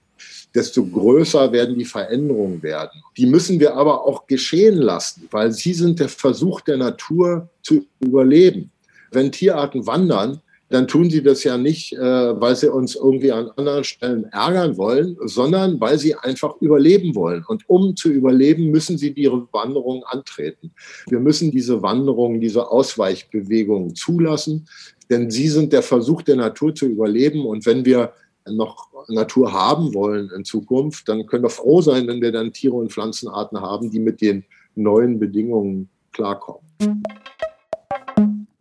desto 0.54 0.85
größer 0.85 1.52
werden 1.52 1.78
die 1.78 1.85
Veränderungen 1.85 2.62
werden. 2.62 3.02
Die 3.16 3.26
müssen 3.26 3.59
wir 3.61 3.75
aber 3.75 4.06
auch 4.06 4.26
geschehen 4.26 4.76
lassen, 4.76 5.28
weil 5.30 5.52
sie 5.52 5.73
sind 5.73 6.00
der 6.00 6.09
Versuch 6.09 6.61
der 6.61 6.76
Natur 6.76 7.49
zu 7.62 7.87
überleben. 8.00 8.71
Wenn 9.11 9.32
Tierarten 9.32 9.87
wandern, 9.87 10.40
dann 10.73 10.88
tun 10.88 11.11
sie 11.11 11.23
das 11.23 11.44
ja 11.44 11.59
nicht, 11.59 11.92
äh, 11.92 12.00
weil 12.00 12.56
sie 12.56 12.73
uns 12.73 12.94
irgendwie 12.94 13.30
an 13.30 13.50
anderen 13.56 13.85
Stellen 13.85 14.25
ärgern 14.32 14.78
wollen, 14.78 15.18
sondern 15.25 15.78
weil 15.80 15.99
sie 15.99 16.14
einfach 16.14 16.54
überleben 16.61 17.14
wollen. 17.14 17.44
Und 17.47 17.68
um 17.68 17.94
zu 17.94 18.09
überleben, 18.09 18.71
müssen 18.71 18.97
sie 18.97 19.11
ihre 19.11 19.47
Wanderung 19.52 20.02
antreten. 20.04 20.73
Wir 21.09 21.21
müssen 21.21 21.50
diese 21.50 21.82
Wanderungen, 21.82 22.40
diese 22.40 22.71
Ausweichbewegungen 22.71 23.94
zulassen, 23.94 24.66
denn 25.11 25.30
sie 25.30 25.49
sind 25.49 25.75
der 25.75 25.82
Versuch 25.82 26.23
der 26.23 26.37
Natur 26.37 26.75
zu 26.75 26.87
überleben. 26.87 27.44
Und 27.44 27.66
wenn 27.66 27.85
wir 27.85 28.14
noch 28.49 28.88
Natur 29.08 29.52
haben 29.52 29.94
wollen 29.94 30.30
in 30.37 30.44
Zukunft, 30.44 31.08
dann 31.08 31.26
können 31.26 31.44
wir 31.44 31.50
froh 31.50 31.80
sein, 31.80 32.06
wenn 32.06 32.20
wir 32.20 32.32
dann 32.32 32.52
Tiere 32.52 32.75
und 32.75 32.92
Pflanzenarten 32.92 33.61
haben, 33.61 33.90
die 33.90 33.99
mit 33.99 34.20
den 34.20 34.44
neuen 34.75 35.18
Bedingungen 35.18 35.88
klarkommen. 36.12 36.62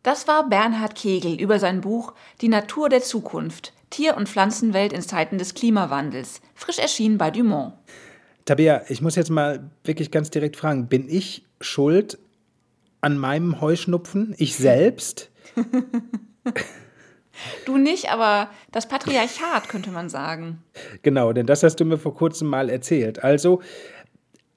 Das 0.03 0.27
war 0.27 0.49
Bernhard 0.49 0.95
Kegel 0.95 1.39
über 1.39 1.59
sein 1.59 1.81
Buch 1.81 2.13
Die 2.41 2.49
Natur 2.49 2.89
der 2.89 3.01
Zukunft, 3.01 3.73
Tier- 3.91 4.17
und 4.17 4.27
Pflanzenwelt 4.27 4.93
in 4.93 5.01
Zeiten 5.01 5.37
des 5.37 5.53
Klimawandels, 5.53 6.41
frisch 6.55 6.79
erschienen 6.79 7.17
bei 7.17 7.29
Dumont. 7.29 7.73
Tabea, 8.45 8.81
ich 8.89 9.01
muss 9.01 9.15
jetzt 9.15 9.29
mal 9.29 9.69
wirklich 9.83 10.09
ganz 10.09 10.31
direkt 10.31 10.55
fragen, 10.55 10.87
bin 10.87 11.07
ich 11.07 11.45
schuld 11.59 12.17
an 13.01 13.17
meinem 13.17 13.61
Heuschnupfen? 13.61 14.33
Ich 14.37 14.55
selbst? 14.55 15.29
Du 17.65 17.77
nicht, 17.77 18.11
aber 18.11 18.49
das 18.71 18.87
Patriarchat 18.87 19.69
könnte 19.69 19.91
man 19.91 20.09
sagen. 20.09 20.63
Genau, 21.01 21.33
denn 21.33 21.45
das 21.45 21.63
hast 21.63 21.77
du 21.77 21.85
mir 21.85 21.97
vor 21.97 22.15
kurzem 22.15 22.47
mal 22.47 22.69
erzählt. 22.69 23.23
Also 23.23 23.61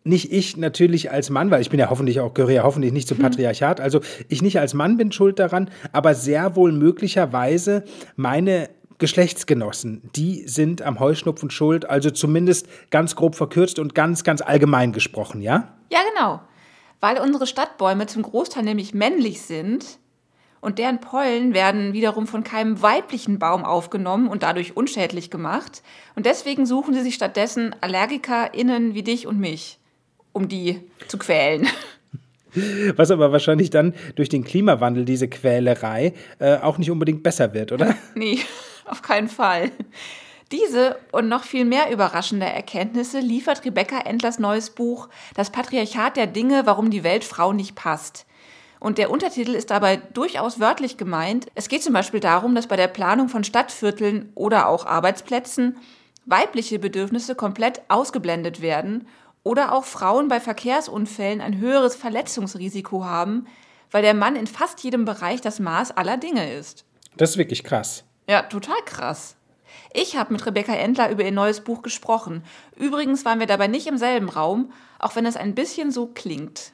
nicht 0.04 0.32
ich 0.32 0.56
natürlich 0.56 1.10
als 1.10 1.30
Mann, 1.30 1.50
weil 1.50 1.62
ich 1.62 1.70
bin 1.70 1.80
ja 1.80 1.90
hoffentlich 1.90 2.20
auch, 2.20 2.34
gehöre 2.34 2.50
ja 2.52 2.62
hoffentlich 2.62 2.92
nicht 2.92 3.08
zum 3.08 3.18
hm. 3.18 3.24
Patriarchat, 3.24 3.80
also 3.80 4.00
ich 4.28 4.42
nicht 4.42 4.60
als 4.60 4.74
Mann 4.74 4.96
bin 4.96 5.12
schuld 5.12 5.38
daran, 5.38 5.70
aber 5.92 6.14
sehr 6.14 6.56
wohl 6.56 6.72
möglicherweise 6.72 7.84
meine 8.16 8.68
Geschlechtsgenossen, 8.98 10.08
die 10.14 10.46
sind 10.46 10.82
am 10.82 11.00
Heuschnupfen 11.00 11.50
schuld, 11.50 11.88
also 11.88 12.10
zumindest 12.10 12.68
ganz 12.90 13.16
grob 13.16 13.34
verkürzt 13.34 13.78
und 13.78 13.94
ganz, 13.94 14.22
ganz 14.22 14.40
allgemein 14.40 14.92
gesprochen, 14.92 15.40
ja? 15.40 15.74
Ja, 15.90 15.98
genau. 16.14 16.40
Weil 17.00 17.18
unsere 17.18 17.46
Stadtbäume 17.46 18.06
zum 18.06 18.22
Großteil 18.22 18.62
nämlich 18.62 18.94
männlich 18.94 19.42
sind 19.42 19.98
Und 20.64 20.78
deren 20.78 20.98
Pollen 20.98 21.52
werden 21.52 21.92
wiederum 21.92 22.26
von 22.26 22.42
keinem 22.42 22.80
weiblichen 22.80 23.38
Baum 23.38 23.66
aufgenommen 23.66 24.28
und 24.28 24.42
dadurch 24.42 24.78
unschädlich 24.78 25.30
gemacht. 25.30 25.82
Und 26.14 26.24
deswegen 26.24 26.64
suchen 26.64 26.94
sie 26.94 27.02
sich 27.02 27.16
stattdessen 27.16 27.76
AllergikerInnen 27.82 28.94
wie 28.94 29.02
dich 29.02 29.26
und 29.26 29.38
mich, 29.38 29.78
um 30.32 30.48
die 30.48 30.80
zu 31.06 31.18
quälen. 31.18 31.68
Was 32.96 33.10
aber 33.10 33.30
wahrscheinlich 33.30 33.68
dann 33.68 33.92
durch 34.14 34.30
den 34.30 34.42
Klimawandel, 34.42 35.04
diese 35.04 35.28
Quälerei, 35.28 36.14
äh, 36.38 36.56
auch 36.56 36.78
nicht 36.78 36.90
unbedingt 36.90 37.22
besser 37.22 37.52
wird, 37.52 37.70
oder? 37.70 37.94
nee, 38.14 38.38
auf 38.86 39.02
keinen 39.02 39.28
Fall. 39.28 39.70
Diese 40.50 40.96
und 41.12 41.28
noch 41.28 41.44
viel 41.44 41.66
mehr 41.66 41.92
überraschende 41.92 42.46
Erkenntnisse 42.46 43.20
liefert 43.20 43.66
Rebecca 43.66 43.98
Endlers 43.98 44.38
neues 44.38 44.70
Buch 44.70 45.10
Das 45.34 45.50
Patriarchat 45.50 46.16
der 46.16 46.26
Dinge, 46.26 46.62
warum 46.64 46.88
die 46.88 47.04
Welt 47.04 47.24
Frau 47.24 47.52
nicht 47.52 47.74
passt. 47.74 48.24
Und 48.84 48.98
der 48.98 49.10
Untertitel 49.10 49.54
ist 49.54 49.70
dabei 49.70 49.96
durchaus 49.96 50.60
wörtlich 50.60 50.98
gemeint. 50.98 51.46
Es 51.54 51.70
geht 51.70 51.82
zum 51.82 51.94
Beispiel 51.94 52.20
darum, 52.20 52.54
dass 52.54 52.66
bei 52.66 52.76
der 52.76 52.86
Planung 52.86 53.30
von 53.30 53.42
Stadtvierteln 53.42 54.30
oder 54.34 54.68
auch 54.68 54.84
Arbeitsplätzen 54.84 55.78
weibliche 56.26 56.78
Bedürfnisse 56.78 57.34
komplett 57.34 57.80
ausgeblendet 57.88 58.60
werden 58.60 59.08
oder 59.42 59.72
auch 59.72 59.84
Frauen 59.84 60.28
bei 60.28 60.38
Verkehrsunfällen 60.38 61.40
ein 61.40 61.60
höheres 61.60 61.96
Verletzungsrisiko 61.96 63.06
haben, 63.06 63.46
weil 63.90 64.02
der 64.02 64.12
Mann 64.12 64.36
in 64.36 64.46
fast 64.46 64.84
jedem 64.84 65.06
Bereich 65.06 65.40
das 65.40 65.60
Maß 65.60 65.92
aller 65.92 66.18
Dinge 66.18 66.52
ist. 66.52 66.84
Das 67.16 67.30
ist 67.30 67.38
wirklich 67.38 67.64
krass. 67.64 68.04
Ja, 68.28 68.42
total 68.42 68.76
krass. 68.84 69.36
Ich 69.94 70.18
habe 70.18 70.34
mit 70.34 70.44
Rebecca 70.44 70.74
Endler 70.74 71.08
über 71.08 71.24
ihr 71.24 71.32
neues 71.32 71.62
Buch 71.62 71.80
gesprochen. 71.80 72.44
Übrigens 72.76 73.24
waren 73.24 73.40
wir 73.40 73.46
dabei 73.46 73.66
nicht 73.66 73.86
im 73.86 73.96
selben 73.96 74.28
Raum, 74.28 74.72
auch 74.98 75.16
wenn 75.16 75.24
es 75.24 75.38
ein 75.38 75.54
bisschen 75.54 75.90
so 75.90 76.06
klingt. 76.08 76.72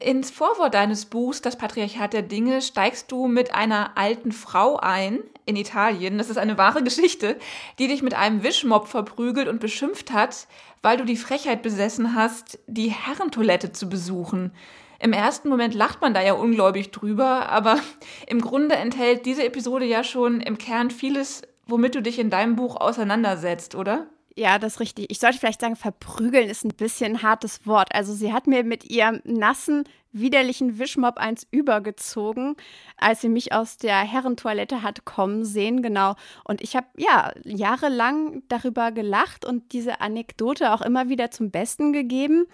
Ins 0.00 0.30
Vorwort 0.30 0.72
deines 0.72 1.04
Buchs 1.04 1.42
Das 1.42 1.58
Patriarchat 1.58 2.14
der 2.14 2.22
Dinge 2.22 2.62
steigst 2.62 3.12
du 3.12 3.28
mit 3.28 3.54
einer 3.54 3.98
alten 3.98 4.32
Frau 4.32 4.78
ein 4.78 5.20
in 5.44 5.56
Italien. 5.56 6.16
Das 6.16 6.30
ist 6.30 6.38
eine 6.38 6.56
wahre 6.56 6.82
Geschichte, 6.82 7.38
die 7.78 7.86
dich 7.86 8.02
mit 8.02 8.14
einem 8.14 8.42
Wischmob 8.42 8.88
verprügelt 8.88 9.46
und 9.46 9.60
beschimpft 9.60 10.10
hat, 10.10 10.46
weil 10.80 10.96
du 10.96 11.04
die 11.04 11.18
Frechheit 11.18 11.60
besessen 11.60 12.14
hast, 12.14 12.58
die 12.66 12.88
Herrentoilette 12.88 13.72
zu 13.72 13.90
besuchen. 13.90 14.52
Im 15.00 15.12
ersten 15.12 15.50
Moment 15.50 15.74
lacht 15.74 16.00
man 16.00 16.14
da 16.14 16.22
ja 16.22 16.32
ungläubig 16.32 16.92
drüber, 16.92 17.50
aber 17.50 17.78
im 18.26 18.40
Grunde 18.40 18.76
enthält 18.76 19.26
diese 19.26 19.44
Episode 19.44 19.84
ja 19.84 20.02
schon 20.02 20.40
im 20.40 20.56
Kern 20.56 20.90
vieles, 20.90 21.42
womit 21.66 21.94
du 21.94 22.00
dich 22.00 22.18
in 22.18 22.30
deinem 22.30 22.56
Buch 22.56 22.76
auseinandersetzt, 22.76 23.74
oder? 23.74 24.06
Ja, 24.36 24.58
das 24.58 24.74
ist 24.74 24.80
richtig. 24.80 25.06
Ich 25.10 25.18
sollte 25.18 25.38
vielleicht 25.38 25.60
sagen, 25.60 25.76
verprügeln 25.76 26.48
ist 26.48 26.64
ein 26.64 26.74
bisschen 26.74 27.16
ein 27.16 27.22
hartes 27.22 27.66
Wort. 27.66 27.94
Also 27.94 28.14
sie 28.14 28.32
hat 28.32 28.46
mir 28.46 28.62
mit 28.64 28.88
ihrem 28.88 29.20
nassen, 29.24 29.84
widerlichen 30.12 30.78
Wischmob 30.78 31.18
eins 31.18 31.46
übergezogen, 31.50 32.56
als 32.96 33.20
sie 33.20 33.28
mich 33.28 33.52
aus 33.52 33.76
der 33.76 33.98
Herrentoilette 33.98 34.82
hat 34.82 35.04
kommen 35.04 35.44
sehen, 35.44 35.82
genau. 35.82 36.14
Und 36.44 36.60
ich 36.62 36.74
habe 36.76 36.86
ja 36.96 37.32
jahrelang 37.44 38.42
darüber 38.48 38.92
gelacht 38.92 39.44
und 39.44 39.72
diese 39.72 40.00
Anekdote 40.00 40.72
auch 40.72 40.80
immer 40.80 41.08
wieder 41.08 41.30
zum 41.30 41.50
Besten 41.50 41.92
gegeben, 41.92 42.46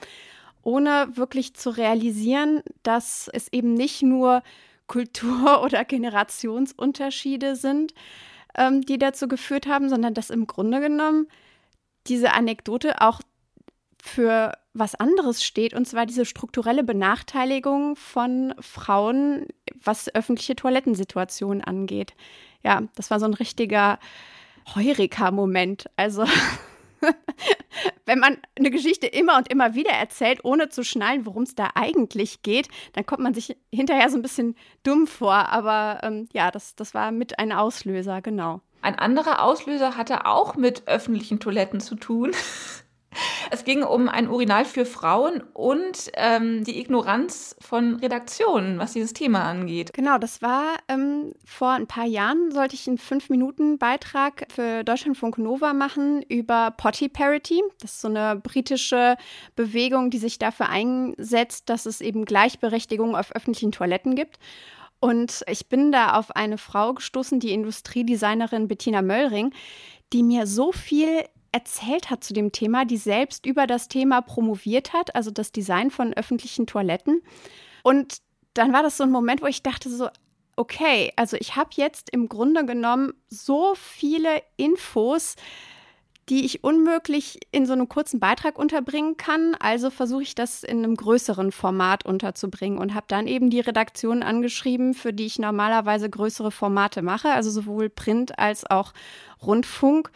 ohne 0.62 1.08
wirklich 1.16 1.54
zu 1.54 1.70
realisieren, 1.70 2.62
dass 2.82 3.30
es 3.32 3.52
eben 3.52 3.74
nicht 3.74 4.02
nur 4.02 4.42
Kultur- 4.86 5.62
oder 5.64 5.84
Generationsunterschiede 5.84 7.56
sind, 7.56 7.94
ähm, 8.56 8.82
die 8.82 8.98
dazu 8.98 9.28
geführt 9.28 9.66
haben, 9.66 9.88
sondern 9.88 10.14
dass 10.14 10.30
im 10.30 10.46
Grunde 10.46 10.80
genommen 10.80 11.28
diese 12.08 12.32
Anekdote 12.32 13.00
auch 13.00 13.20
für 14.02 14.52
was 14.72 14.94
anderes 14.94 15.42
steht, 15.42 15.74
und 15.74 15.86
zwar 15.86 16.06
diese 16.06 16.24
strukturelle 16.24 16.84
Benachteiligung 16.84 17.96
von 17.96 18.54
Frauen, 18.60 19.46
was 19.82 20.14
öffentliche 20.14 20.54
Toilettensituationen 20.54 21.62
angeht. 21.62 22.14
Ja, 22.62 22.82
das 22.94 23.10
war 23.10 23.20
so 23.20 23.26
ein 23.26 23.34
richtiger 23.34 23.98
Heureka-Moment. 24.74 25.86
Also, 25.96 26.24
wenn 28.06 28.18
man 28.18 28.38
eine 28.58 28.70
Geschichte 28.70 29.06
immer 29.06 29.36
und 29.38 29.50
immer 29.50 29.74
wieder 29.74 29.92
erzählt, 29.92 30.44
ohne 30.44 30.68
zu 30.68 30.84
schnallen, 30.84 31.26
worum 31.26 31.44
es 31.44 31.54
da 31.54 31.70
eigentlich 31.74 32.42
geht, 32.42 32.68
dann 32.92 33.06
kommt 33.06 33.22
man 33.22 33.34
sich 33.34 33.56
hinterher 33.72 34.10
so 34.10 34.16
ein 34.16 34.22
bisschen 34.22 34.56
dumm 34.82 35.06
vor. 35.06 35.34
Aber 35.34 36.00
ähm, 36.02 36.28
ja, 36.32 36.50
das, 36.50 36.74
das 36.74 36.94
war 36.94 37.12
mit 37.12 37.38
ein 37.38 37.52
Auslöser, 37.52 38.20
genau. 38.20 38.60
Ein 38.86 39.00
anderer 39.00 39.42
Auslöser 39.42 39.96
hatte 39.96 40.26
auch 40.26 40.54
mit 40.54 40.86
öffentlichen 40.86 41.40
Toiletten 41.40 41.80
zu 41.80 41.96
tun. 41.96 42.30
Es 43.50 43.64
ging 43.64 43.82
um 43.82 44.10
ein 44.10 44.28
Urinal 44.28 44.66
für 44.66 44.84
Frauen 44.84 45.42
und 45.54 46.10
ähm, 46.14 46.64
die 46.64 46.78
Ignoranz 46.78 47.56
von 47.60 47.94
Redaktionen, 47.94 48.78
was 48.78 48.92
dieses 48.92 49.14
Thema 49.14 49.44
angeht. 49.44 49.94
Genau, 49.94 50.18
das 50.18 50.42
war 50.42 50.74
ähm, 50.88 51.32
vor 51.46 51.70
ein 51.70 51.86
paar 51.86 52.04
Jahren, 52.04 52.50
sollte 52.50 52.74
ich 52.74 52.86
einen 52.86 52.98
Fünf-Minuten-Beitrag 52.98 54.48
für 54.52 54.84
Deutschlandfunk 54.84 55.38
Nova 55.38 55.72
machen 55.72 56.20
über 56.28 56.72
Potty 56.76 57.08
Parity. 57.08 57.62
Das 57.80 57.92
ist 57.92 58.00
so 58.02 58.08
eine 58.08 58.36
britische 58.36 59.16
Bewegung, 59.54 60.10
die 60.10 60.18
sich 60.18 60.38
dafür 60.38 60.68
einsetzt, 60.68 61.70
dass 61.70 61.86
es 61.86 62.02
eben 62.02 62.26
Gleichberechtigung 62.26 63.16
auf 63.16 63.34
öffentlichen 63.34 63.72
Toiletten 63.72 64.14
gibt. 64.14 64.38
Und 65.00 65.44
ich 65.48 65.68
bin 65.68 65.92
da 65.92 66.14
auf 66.14 66.30
eine 66.30 66.58
Frau 66.58 66.94
gestoßen, 66.94 67.40
die 67.40 67.52
Industriedesignerin 67.52 68.68
Bettina 68.68 69.02
Möllring, 69.02 69.52
die 70.12 70.22
mir 70.22 70.46
so 70.46 70.72
viel 70.72 71.24
erzählt 71.52 72.10
hat 72.10 72.22
zu 72.22 72.34
dem 72.34 72.52
Thema, 72.52 72.84
die 72.84 72.96
selbst 72.96 73.46
über 73.46 73.66
das 73.66 73.88
Thema 73.88 74.20
promoviert 74.20 74.92
hat, 74.92 75.14
also 75.14 75.30
das 75.30 75.52
Design 75.52 75.90
von 75.90 76.12
öffentlichen 76.14 76.66
Toiletten. 76.66 77.22
Und 77.82 78.18
dann 78.54 78.72
war 78.72 78.82
das 78.82 78.96
so 78.96 79.04
ein 79.04 79.10
Moment, 79.10 79.42
wo 79.42 79.46
ich 79.46 79.62
dachte 79.62 79.88
so, 79.88 80.08
okay, 80.56 81.12
also 81.16 81.36
ich 81.36 81.56
habe 81.56 81.70
jetzt 81.74 82.10
im 82.10 82.28
Grunde 82.28 82.64
genommen 82.64 83.12
so 83.28 83.74
viele 83.74 84.42
Infos, 84.56 85.36
die 86.28 86.44
ich 86.44 86.64
unmöglich 86.64 87.38
in 87.52 87.66
so 87.66 87.72
einem 87.72 87.88
kurzen 87.88 88.18
Beitrag 88.18 88.58
unterbringen 88.58 89.16
kann. 89.16 89.54
Also 89.60 89.90
versuche 89.90 90.22
ich 90.22 90.34
das 90.34 90.64
in 90.64 90.78
einem 90.78 90.96
größeren 90.96 91.52
Format 91.52 92.04
unterzubringen 92.04 92.78
und 92.78 92.94
habe 92.94 93.06
dann 93.08 93.28
eben 93.28 93.48
die 93.48 93.60
Redaktion 93.60 94.22
angeschrieben, 94.22 94.94
für 94.94 95.12
die 95.12 95.26
ich 95.26 95.38
normalerweise 95.38 96.10
größere 96.10 96.50
Formate 96.50 97.02
mache, 97.02 97.30
also 97.30 97.50
sowohl 97.50 97.88
Print 97.88 98.38
als 98.38 98.68
auch 98.68 98.92
Rundfunk. 99.40 100.10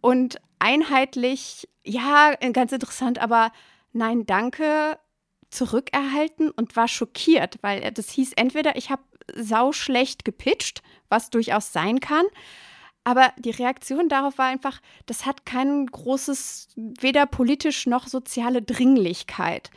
Und 0.00 0.40
einheitlich, 0.58 1.68
ja, 1.84 2.34
ganz 2.52 2.72
interessant, 2.72 3.18
aber 3.18 3.52
nein, 3.92 4.24
danke, 4.24 4.98
zurückerhalten 5.50 6.50
und 6.50 6.76
war 6.76 6.88
schockiert, 6.88 7.58
weil 7.60 7.90
das 7.92 8.08
hieß 8.10 8.32
entweder, 8.36 8.76
ich 8.76 8.90
habe 8.90 9.02
sau 9.34 9.72
schlecht 9.72 10.24
gepitcht, 10.24 10.82
was 11.08 11.28
durchaus 11.30 11.72
sein 11.72 12.00
kann, 12.00 12.24
aber 13.04 13.32
die 13.38 13.50
Reaktion 13.50 14.08
darauf 14.08 14.38
war 14.38 14.46
einfach, 14.46 14.80
das 15.06 15.26
hat 15.26 15.46
kein 15.46 15.86
großes, 15.86 16.68
weder 16.76 17.26
politisch 17.26 17.86
noch 17.86 18.06
soziale 18.06 18.62
Dringlichkeit. 18.62 19.70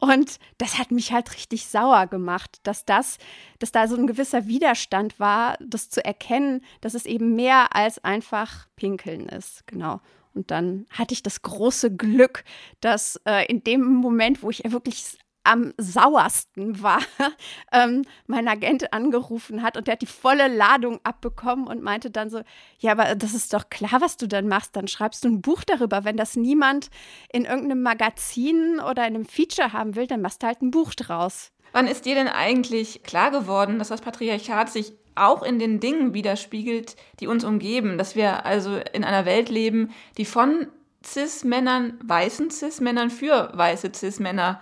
Und 0.00 0.40
das 0.58 0.78
hat 0.78 0.90
mich 0.90 1.12
halt 1.12 1.32
richtig 1.32 1.66
sauer 1.68 2.08
gemacht, 2.08 2.58
dass 2.64 2.84
das, 2.84 3.18
dass 3.60 3.70
da 3.70 3.86
so 3.86 3.96
ein 3.96 4.08
gewisser 4.08 4.48
Widerstand 4.48 5.20
war, 5.20 5.56
das 5.60 5.90
zu 5.90 6.04
erkennen, 6.04 6.64
dass 6.80 6.94
es 6.94 7.06
eben 7.06 7.36
mehr 7.36 7.76
als 7.76 8.02
einfach 8.02 8.66
Pinkeln 8.74 9.28
ist. 9.28 9.64
Genau. 9.68 10.00
Und 10.34 10.50
dann 10.50 10.86
hatte 10.90 11.14
ich 11.14 11.22
das 11.22 11.42
große 11.42 11.94
Glück, 11.94 12.42
dass 12.80 13.20
äh, 13.26 13.46
in 13.46 13.62
dem 13.62 13.82
Moment, 13.82 14.42
wo 14.42 14.50
ich 14.50 14.64
wirklich 14.66 15.18
am 15.44 15.72
sauersten 15.76 16.82
war, 16.82 17.00
ähm, 17.72 18.02
mein 18.26 18.48
Agent 18.48 18.92
angerufen 18.92 19.62
hat 19.62 19.76
und 19.76 19.86
der 19.86 19.92
hat 19.92 20.02
die 20.02 20.06
volle 20.06 20.48
Ladung 20.48 21.00
abbekommen 21.02 21.66
und 21.66 21.82
meinte 21.82 22.10
dann 22.10 22.30
so, 22.30 22.42
ja, 22.78 22.92
aber 22.92 23.14
das 23.14 23.34
ist 23.34 23.52
doch 23.52 23.68
klar, 23.70 24.00
was 24.00 24.16
du 24.16 24.28
dann 24.28 24.48
machst, 24.48 24.76
dann 24.76 24.88
schreibst 24.88 25.24
du 25.24 25.28
ein 25.28 25.42
Buch 25.42 25.64
darüber. 25.64 26.04
Wenn 26.04 26.16
das 26.16 26.36
niemand 26.36 26.88
in 27.32 27.44
irgendeinem 27.44 27.82
Magazin 27.82 28.80
oder 28.80 29.06
in 29.06 29.14
einem 29.14 29.24
Feature 29.24 29.72
haben 29.72 29.96
will, 29.96 30.06
dann 30.06 30.22
machst 30.22 30.42
du 30.42 30.46
halt 30.46 30.62
ein 30.62 30.70
Buch 30.70 30.94
draus. 30.94 31.52
Wann 31.72 31.86
ist 31.86 32.04
dir 32.04 32.14
denn 32.14 32.28
eigentlich 32.28 33.02
klar 33.02 33.30
geworden, 33.30 33.78
dass 33.78 33.88
das 33.88 34.02
Patriarchat 34.02 34.70
sich 34.70 34.92
auch 35.14 35.42
in 35.42 35.58
den 35.58 35.80
Dingen 35.80 36.14
widerspiegelt, 36.14 36.96
die 37.20 37.26
uns 37.26 37.44
umgeben, 37.44 37.98
dass 37.98 38.14
wir 38.14 38.46
also 38.46 38.78
in 38.92 39.04
einer 39.04 39.26
Welt 39.26 39.48
leben, 39.48 39.90
die 40.16 40.24
von 40.24 40.68
Cis-Männern, 41.04 41.98
weißen 42.04 42.50
Cis-Männern 42.50 43.10
für 43.10 43.50
weiße 43.54 43.90
Cis-Männer 43.94 44.60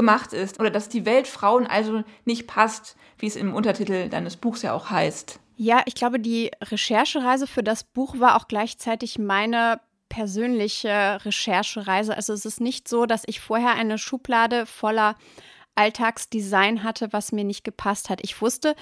gemacht 0.00 0.32
ist 0.32 0.58
oder 0.58 0.70
dass 0.70 0.88
die 0.88 1.04
Welt 1.04 1.26
Frauen 1.26 1.66
also 1.66 2.04
nicht 2.24 2.46
passt, 2.46 2.96
wie 3.18 3.26
es 3.26 3.36
im 3.36 3.54
Untertitel 3.54 4.08
deines 4.08 4.36
Buchs 4.36 4.62
ja 4.62 4.72
auch 4.72 4.88
heißt. 4.90 5.38
Ja, 5.56 5.82
ich 5.84 5.94
glaube, 5.94 6.18
die 6.18 6.50
Recherchereise 6.62 7.46
für 7.46 7.62
das 7.62 7.84
Buch 7.84 8.18
war 8.18 8.36
auch 8.36 8.48
gleichzeitig 8.48 9.18
meine 9.18 9.78
persönliche 10.08 11.18
Recherchereise. 11.22 12.16
Also 12.16 12.32
es 12.32 12.46
ist 12.46 12.62
nicht 12.62 12.88
so, 12.88 13.04
dass 13.04 13.24
ich 13.26 13.40
vorher 13.40 13.74
eine 13.74 13.98
Schublade 13.98 14.64
voller 14.64 15.16
Alltagsdesign 15.74 16.82
hatte, 16.82 17.12
was 17.12 17.30
mir 17.30 17.44
nicht 17.44 17.62
gepasst 17.62 18.08
hat. 18.08 18.20
Ich 18.22 18.40
wusste, 18.40 18.74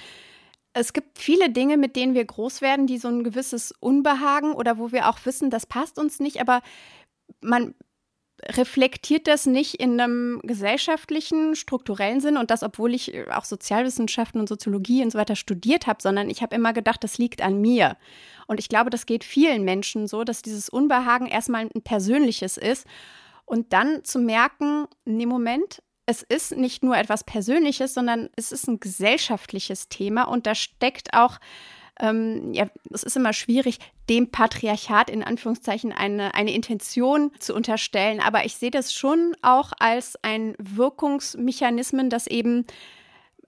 es 0.71 0.93
gibt 0.93 1.19
viele 1.19 1.49
Dinge, 1.49 1.75
mit 1.75 1.97
denen 1.97 2.13
wir 2.13 2.23
groß 2.23 2.61
werden, 2.61 2.87
die 2.87 2.97
so 2.97 3.09
ein 3.09 3.25
gewisses 3.25 3.73
Unbehagen 3.81 4.53
oder 4.53 4.77
wo 4.77 4.93
wir 4.93 5.09
auch 5.09 5.19
wissen, 5.25 5.49
das 5.49 5.65
passt 5.65 5.99
uns 5.99 6.19
nicht, 6.21 6.39
aber 6.39 6.61
man 7.41 7.75
reflektiert 8.47 9.27
das 9.27 9.45
nicht 9.45 9.75
in 9.75 9.99
einem 9.99 10.39
gesellschaftlichen, 10.43 11.55
strukturellen 11.55 12.21
Sinn 12.21 12.37
und 12.37 12.51
das, 12.51 12.63
obwohl 12.63 12.93
ich 12.93 13.13
auch 13.31 13.45
Sozialwissenschaften 13.45 14.39
und 14.39 14.49
Soziologie 14.49 15.03
und 15.03 15.11
so 15.11 15.17
weiter 15.17 15.35
studiert 15.35 15.87
habe, 15.87 16.01
sondern 16.01 16.29
ich 16.29 16.41
habe 16.41 16.55
immer 16.55 16.73
gedacht, 16.73 17.03
das 17.03 17.17
liegt 17.17 17.41
an 17.41 17.59
mir. 17.59 17.97
Und 18.47 18.59
ich 18.59 18.69
glaube, 18.69 18.89
das 18.89 19.05
geht 19.05 19.23
vielen 19.23 19.63
Menschen 19.63 20.07
so, 20.07 20.23
dass 20.23 20.41
dieses 20.41 20.69
Unbehagen 20.69 21.27
erstmal 21.27 21.63
ein 21.63 21.81
persönliches 21.83 22.57
ist 22.57 22.87
und 23.45 23.73
dann 23.73 24.03
zu 24.03 24.19
merken, 24.19 24.87
nee, 25.05 25.25
Moment, 25.25 25.81
es 26.05 26.23
ist 26.23 26.57
nicht 26.57 26.83
nur 26.83 26.97
etwas 26.97 27.23
Persönliches, 27.23 27.93
sondern 27.93 28.29
es 28.35 28.51
ist 28.51 28.67
ein 28.67 28.79
gesellschaftliches 28.79 29.89
Thema 29.89 30.23
und 30.23 30.47
da 30.47 30.55
steckt 30.55 31.13
auch 31.13 31.39
ähm, 31.99 32.53
ja, 32.53 32.67
es 32.91 33.03
ist 33.03 33.17
immer 33.17 33.33
schwierig, 33.33 33.79
dem 34.09 34.31
Patriarchat 34.31 35.09
in 35.09 35.23
Anführungszeichen 35.23 35.91
eine, 35.91 36.33
eine 36.33 36.53
Intention 36.53 37.31
zu 37.39 37.53
unterstellen. 37.53 38.21
Aber 38.21 38.45
ich 38.45 38.55
sehe 38.55 38.71
das 38.71 38.93
schon 38.93 39.35
auch 39.41 39.71
als 39.79 40.17
ein 40.23 40.55
Wirkungsmechanismen, 40.57 42.09
das 42.09 42.27
eben 42.27 42.65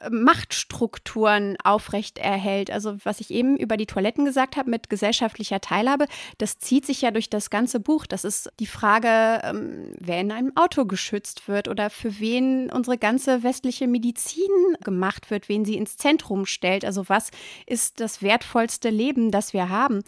Machtstrukturen 0.10 1.58
aufrecht 1.64 2.18
erhält. 2.18 2.72
Also 2.72 2.98
was 3.04 3.20
ich 3.20 3.32
eben 3.32 3.58
über 3.58 3.78
die 3.78 3.86
Toiletten 3.86 4.26
gesagt 4.26 4.58
habe 4.58 4.70
mit 4.70 4.90
gesellschaftlicher 4.90 5.62
Teilhabe, 5.62 6.08
das 6.38 6.58
zieht 6.58 6.86
sich 6.86 7.02
ja 7.02 7.12
durch 7.12 7.30
das 7.30 7.50
ganze 7.50 7.80
Buch. 7.80 8.06
Das 8.06 8.24
ist 8.24 8.52
die 8.60 8.68
Frage, 8.68 9.42
ähm, 9.44 9.94
wer 10.00 10.20
in 10.20 10.32
einem 10.32 10.56
Auto 10.56 10.86
geschützt 10.86 11.48
wird 11.48 11.68
oder 11.68 11.90
für 11.90 12.20
wen 12.20 12.72
unsere 12.72 12.98
ganze 12.98 13.44
westliche 13.44 13.88
Medizin 13.88 14.50
gemacht 14.84 15.30
wird, 15.30 15.50
wen 15.50 15.66
sie 15.66 15.76
ins 15.76 15.98
Zentrum 15.98 16.46
stellt. 16.46 16.86
Also 16.86 17.08
was 17.10 17.32
ist 17.66 18.00
das 18.00 18.22
wertvollste 18.22 18.90
Leben, 18.90 19.32
das 19.32 19.54
wir 19.54 19.70
haben? 19.70 20.04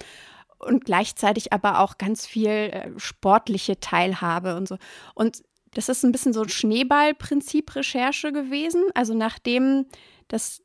und 0.63 0.85
gleichzeitig 0.85 1.53
aber 1.53 1.79
auch 1.79 1.97
ganz 1.97 2.25
viel 2.25 2.49
äh, 2.49 2.89
sportliche 2.97 3.79
Teilhabe 3.79 4.55
und 4.55 4.67
so. 4.67 4.77
Und 5.13 5.43
das 5.73 5.89
ist 5.89 6.03
ein 6.03 6.11
bisschen 6.11 6.33
so 6.33 6.41
ein 6.41 6.49
Schneeballprinzip-Recherche 6.49 8.31
gewesen. 8.31 8.83
Also 8.93 9.13
nachdem 9.13 9.85
das 10.27 10.61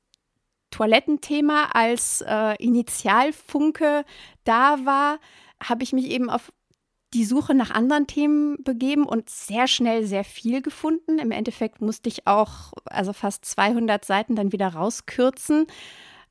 Toilettenthema 0.70 1.70
als 1.72 2.22
äh, 2.26 2.54
Initialfunke 2.62 4.04
da 4.44 4.84
war, 4.84 5.18
habe 5.62 5.82
ich 5.82 5.92
mich 5.92 6.10
eben 6.10 6.30
auf 6.30 6.52
die 7.14 7.24
Suche 7.24 7.54
nach 7.54 7.70
anderen 7.70 8.06
Themen 8.06 8.62
begeben 8.62 9.04
und 9.04 9.30
sehr 9.30 9.66
schnell 9.66 10.04
sehr 10.04 10.24
viel 10.24 10.60
gefunden. 10.60 11.18
Im 11.18 11.30
Endeffekt 11.30 11.80
musste 11.80 12.08
ich 12.10 12.26
auch 12.26 12.72
also 12.84 13.14
fast 13.14 13.46
200 13.46 14.04
Seiten 14.04 14.36
dann 14.36 14.52
wieder 14.52 14.68
rauskürzen 14.68 15.66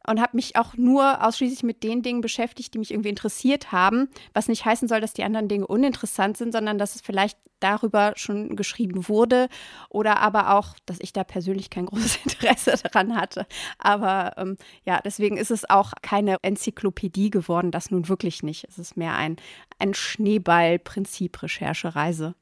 und 0.07 0.21
habe 0.21 0.37
mich 0.37 0.55
auch 0.55 0.75
nur 0.75 1.25
ausschließlich 1.25 1.63
mit 1.63 1.83
den 1.83 2.01
Dingen 2.01 2.21
beschäftigt, 2.21 2.73
die 2.73 2.79
mich 2.79 2.91
irgendwie 2.91 3.09
interessiert 3.09 3.71
haben, 3.71 4.09
was 4.33 4.47
nicht 4.47 4.65
heißen 4.65 4.87
soll, 4.87 5.01
dass 5.01 5.13
die 5.13 5.23
anderen 5.23 5.47
Dinge 5.47 5.67
uninteressant 5.67 6.37
sind, 6.37 6.53
sondern 6.53 6.77
dass 6.77 6.95
es 6.95 7.01
vielleicht 7.01 7.37
darüber 7.59 8.13
schon 8.15 8.55
geschrieben 8.55 9.09
wurde 9.09 9.49
oder 9.89 10.19
aber 10.19 10.55
auch, 10.55 10.75
dass 10.85 10.99
ich 10.99 11.11
da 11.13 11.23
persönlich 11.23 11.69
kein 11.69 11.85
großes 11.87 12.19
Interesse 12.23 12.73
daran 12.81 13.15
hatte. 13.15 13.45
Aber 13.77 14.33
ähm, 14.37 14.57
ja, 14.85 14.99
deswegen 15.03 15.37
ist 15.37 15.51
es 15.51 15.69
auch 15.69 15.93
keine 16.01 16.37
Enzyklopädie 16.41 17.29
geworden, 17.29 17.71
das 17.71 17.91
nun 17.91 18.07
wirklich 18.07 18.41
nicht. 18.43 18.65
Es 18.69 18.79
ist 18.79 18.97
mehr 18.97 19.15
ein, 19.15 19.35
ein 19.79 19.93
Schneeball-Prinzip-Recherchereise. 19.93 22.35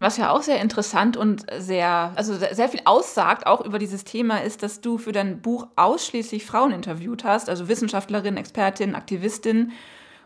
Was 0.00 0.16
ja 0.16 0.30
auch 0.30 0.42
sehr 0.42 0.60
interessant 0.60 1.16
und 1.16 1.44
sehr, 1.58 2.12
also 2.14 2.34
sehr 2.34 2.68
viel 2.68 2.82
aussagt, 2.84 3.46
auch 3.46 3.64
über 3.64 3.80
dieses 3.80 4.04
Thema, 4.04 4.38
ist, 4.38 4.62
dass 4.62 4.80
du 4.80 4.96
für 4.96 5.10
dein 5.10 5.40
Buch 5.40 5.66
ausschließlich 5.74 6.46
Frauen 6.46 6.70
interviewt 6.70 7.24
hast, 7.24 7.48
also 7.48 7.66
Wissenschaftlerinnen, 7.66 8.36
Expertinnen, 8.36 8.94
Aktivistinnen 8.94 9.72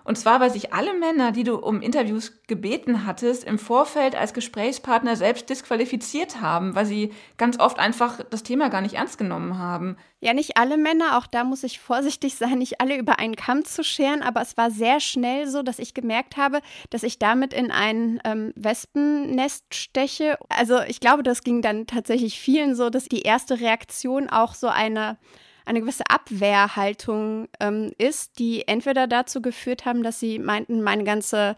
und 0.05 0.17
zwar, 0.17 0.41
weil 0.41 0.51
sich 0.51 0.73
alle 0.73 0.95
Männer, 0.95 1.33
die 1.33 1.45
du 1.45 1.57
um 1.57 1.81
Interviews 1.81 2.33
gebeten 2.47 3.07
hattest, 3.07 3.45
im 3.45 3.59
Vorfeld 3.59 4.17
als 4.17 4.35
Gesprächspartner 4.35 5.17
selbst 5.17 5.49
disqualifiziert 5.49 6.41
haben, 6.41 6.75
weil 6.75 6.87
sie 6.87 7.13
ganz 7.37 7.59
oft 7.59 7.79
einfach 7.79 8.21
das 8.31 8.43
Thema 8.43 8.69
gar 8.69 8.81
nicht 8.81 8.95
ernst 8.95 9.19
genommen 9.19 9.59
haben. 9.59 9.97
Ja, 10.21 10.35
nicht 10.35 10.57
alle 10.57 10.77
Männer, 10.77 11.19
auch 11.19 11.27
da 11.27 11.45
muss 11.45 11.65
ich 11.65 11.81
vorsichtig 11.81 12.37
sein, 12.37 12.59
nicht 12.59 12.81
alle 12.81 12.97
über 12.97 13.19
einen 13.19 13.37
Kamm 13.37 13.65
zu 13.65 13.83
scheren, 13.83 14.23
aber 14.23 14.41
es 14.41 14.57
war 14.57 14.71
sehr 14.71 15.01
schnell 15.01 15.49
so, 15.49 15.63
dass 15.63 15.79
ich 15.79 15.95
gemerkt 15.95 16.37
habe, 16.37 16.61
dass 16.91 17.03
ich 17.03 17.19
damit 17.19 17.53
in 17.53 17.71
ein 17.71 18.21
ähm, 18.25 18.53
Wespennest 18.55 19.75
steche. 19.75 20.39
Also 20.49 20.81
ich 20.83 21.01
glaube, 21.01 21.23
das 21.23 21.43
ging 21.43 21.63
dann 21.63 21.87
tatsächlich 21.87 22.39
vielen 22.39 22.75
so, 22.75 22.91
dass 22.91 23.05
die 23.05 23.23
erste 23.23 23.61
Reaktion 23.61 24.29
auch 24.29 24.55
so 24.55 24.69
eine 24.69 25.19
eine 25.65 25.81
gewisse 25.81 26.05
Abwehrhaltung 26.09 27.49
ähm, 27.61 27.93
ist, 27.99 28.39
die 28.39 28.67
entweder 28.69 29.07
dazu 29.07 29.43
geführt 29.43 29.85
haben, 29.85 30.03
dass 30.03 30.21
sie 30.21 30.39
meinten, 30.39 30.83
meine 30.83 31.05
ganze 31.05 31.57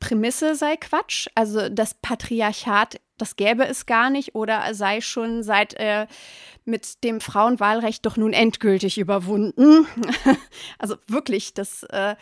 Prämisse 0.00 0.54
sei 0.54 0.76
Quatsch, 0.76 1.28
also 1.34 1.68
das 1.68 1.94
Patriarchat, 1.94 3.00
das 3.22 3.36
gäbe 3.36 3.64
es 3.64 3.86
gar 3.86 4.10
nicht 4.10 4.34
oder 4.34 4.74
sei 4.74 5.00
schon 5.00 5.44
seit 5.44 5.74
äh, 5.74 6.08
mit 6.64 7.04
dem 7.04 7.20
Frauenwahlrecht 7.20 8.04
doch 8.04 8.16
nun 8.16 8.32
endgültig 8.32 8.98
überwunden. 8.98 9.86
also 10.78 10.96
wirklich, 11.06 11.54
das 11.54 11.84
äh, 11.84 12.16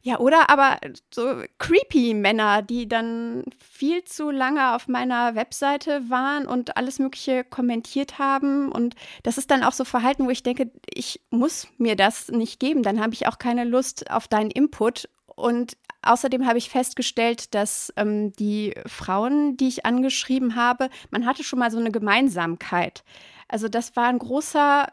ja, 0.00 0.18
oder 0.18 0.48
aber 0.48 0.78
so 1.12 1.42
creepy 1.58 2.14
Männer, 2.14 2.62
die 2.62 2.88
dann 2.88 3.44
viel 3.58 4.02
zu 4.04 4.30
lange 4.30 4.74
auf 4.74 4.88
meiner 4.88 5.34
Webseite 5.34 6.08
waren 6.08 6.46
und 6.46 6.78
alles 6.78 6.98
Mögliche 6.98 7.44
kommentiert 7.44 8.18
haben. 8.18 8.72
Und 8.72 8.94
das 9.24 9.36
ist 9.36 9.50
dann 9.50 9.62
auch 9.62 9.72
so 9.72 9.84
Verhalten, 9.84 10.24
wo 10.24 10.30
ich 10.30 10.42
denke, 10.42 10.70
ich 10.88 11.20
muss 11.28 11.68
mir 11.76 11.96
das 11.96 12.28
nicht 12.28 12.60
geben. 12.60 12.82
Dann 12.82 13.00
habe 13.00 13.12
ich 13.12 13.26
auch 13.26 13.38
keine 13.38 13.64
Lust 13.64 14.10
auf 14.10 14.26
deinen 14.26 14.50
Input. 14.50 15.10
Und 15.34 15.76
außerdem 16.06 16.46
habe 16.46 16.58
ich 16.58 16.70
festgestellt, 16.70 17.54
dass 17.54 17.92
ähm, 17.96 18.32
die 18.32 18.74
Frauen, 18.86 19.56
die 19.56 19.68
ich 19.68 19.86
angeschrieben 19.86 20.56
habe, 20.56 20.88
man 21.10 21.26
hatte 21.26 21.44
schon 21.44 21.58
mal 21.58 21.70
so 21.70 21.78
eine 21.78 21.90
Gemeinsamkeit. 21.90 23.04
Also 23.48 23.68
das 23.68 23.96
war 23.96 24.06
ein 24.08 24.18
großer 24.18 24.86